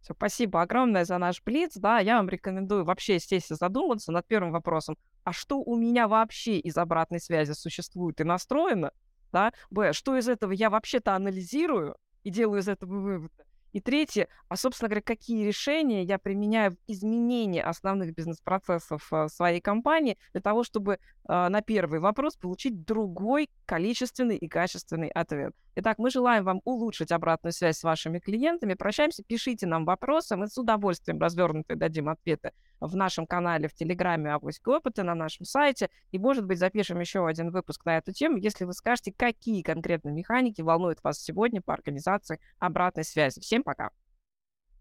Все, 0.02 0.14
спасибо 0.14 0.62
огромное 0.62 1.06
за 1.06 1.18
наш 1.18 1.42
блиц. 1.42 1.76
Да, 1.76 2.00
я 2.00 2.18
вам 2.18 2.28
рекомендую 2.28 2.84
вообще 2.84 3.16
и 3.18 3.40
задуматься 3.50 4.12
над 4.12 4.28
первым 4.28 4.52
вопросом. 4.52 4.98
А 5.24 5.32
что 5.32 5.62
у 5.62 5.78
меня 5.78 6.10
вообще 6.10 6.60
из 6.60 6.76
обратной 6.76 7.22
связи 7.22 7.54
существует 7.54 8.20
и 8.20 8.26
настроено? 8.26 8.92
Да? 9.32 9.54
Б, 9.70 9.94
что 9.94 10.18
из 10.18 10.28
этого 10.28 10.52
я 10.52 10.70
вообще-то 10.70 11.16
анализирую 11.16 11.96
и 12.24 12.32
делаю 12.32 12.60
из 12.60 12.68
этого 12.68 13.00
выводы? 13.00 13.46
И 13.74 13.82
третье, 13.82 14.28
а, 14.50 14.56
собственно 14.56 14.88
говоря, 14.88 15.02
какие 15.02 15.46
решения 15.46 16.04
я 16.04 16.20
применяю 16.20 16.72
в 16.72 16.78
изменении 16.88 17.60
основных 17.60 18.14
бизнес-процессов 18.14 19.12
э, 19.12 19.28
своей 19.28 19.62
компании 19.62 20.18
для 20.32 20.42
того, 20.42 20.64
чтобы 20.64 20.94
э, 20.94 20.98
на 21.28 21.62
первый 21.62 22.00
вопрос 22.00 22.36
получить 22.36 22.86
другой 22.86 23.50
количественный 23.66 24.38
и 24.38 24.48
качественный 24.48 25.10
ответ. 25.10 25.54
Итак, 25.76 25.98
мы 25.98 26.12
желаем 26.12 26.44
вам 26.44 26.62
улучшить 26.66 27.12
обратную 27.12 27.52
связь 27.52 27.78
с 27.78 27.84
вашими 27.84 28.20
клиентами. 28.20 28.76
Прощаемся, 28.76 29.24
пишите 29.24 29.66
нам 29.66 29.86
вопросы, 29.86 30.36
мы 30.36 30.48
с 30.48 30.58
удовольствием 30.58 31.20
развернуто 31.20 31.76
дадим 31.76 32.10
ответы 32.10 32.52
в 32.80 32.96
нашем 32.96 33.26
канале, 33.26 33.68
в 33.68 33.74
Телеграме 33.74 34.34
«Авоськи 34.34 34.70
опыты», 34.70 35.04
на 35.04 35.16
нашем 35.16 35.46
сайте. 35.46 35.90
И, 36.12 36.20
может 36.20 36.46
быть, 36.46 36.60
запишем 36.60 37.00
еще 37.00 37.26
один 37.26 37.50
выпуск 37.50 37.86
на 37.86 37.98
эту 37.98 38.12
тему, 38.12 38.38
если 38.38 38.66
вы 38.66 38.74
скажете, 38.74 39.12
какие 39.12 39.64
конкретно 39.64 40.10
механики 40.10 40.62
волнуют 40.62 41.04
вас 41.04 41.20
сегодня 41.20 41.62
по 41.62 41.74
организации 41.74 42.40
обратной 42.60 43.04
связи. 43.04 43.40
Всем 43.40 43.64
пока! 43.64 43.90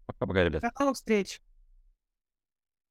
Пока-пока, 0.05 0.43
ребят. 0.43 0.61
До 0.61 0.71
новых 0.79 0.95
встреч! 0.95 1.41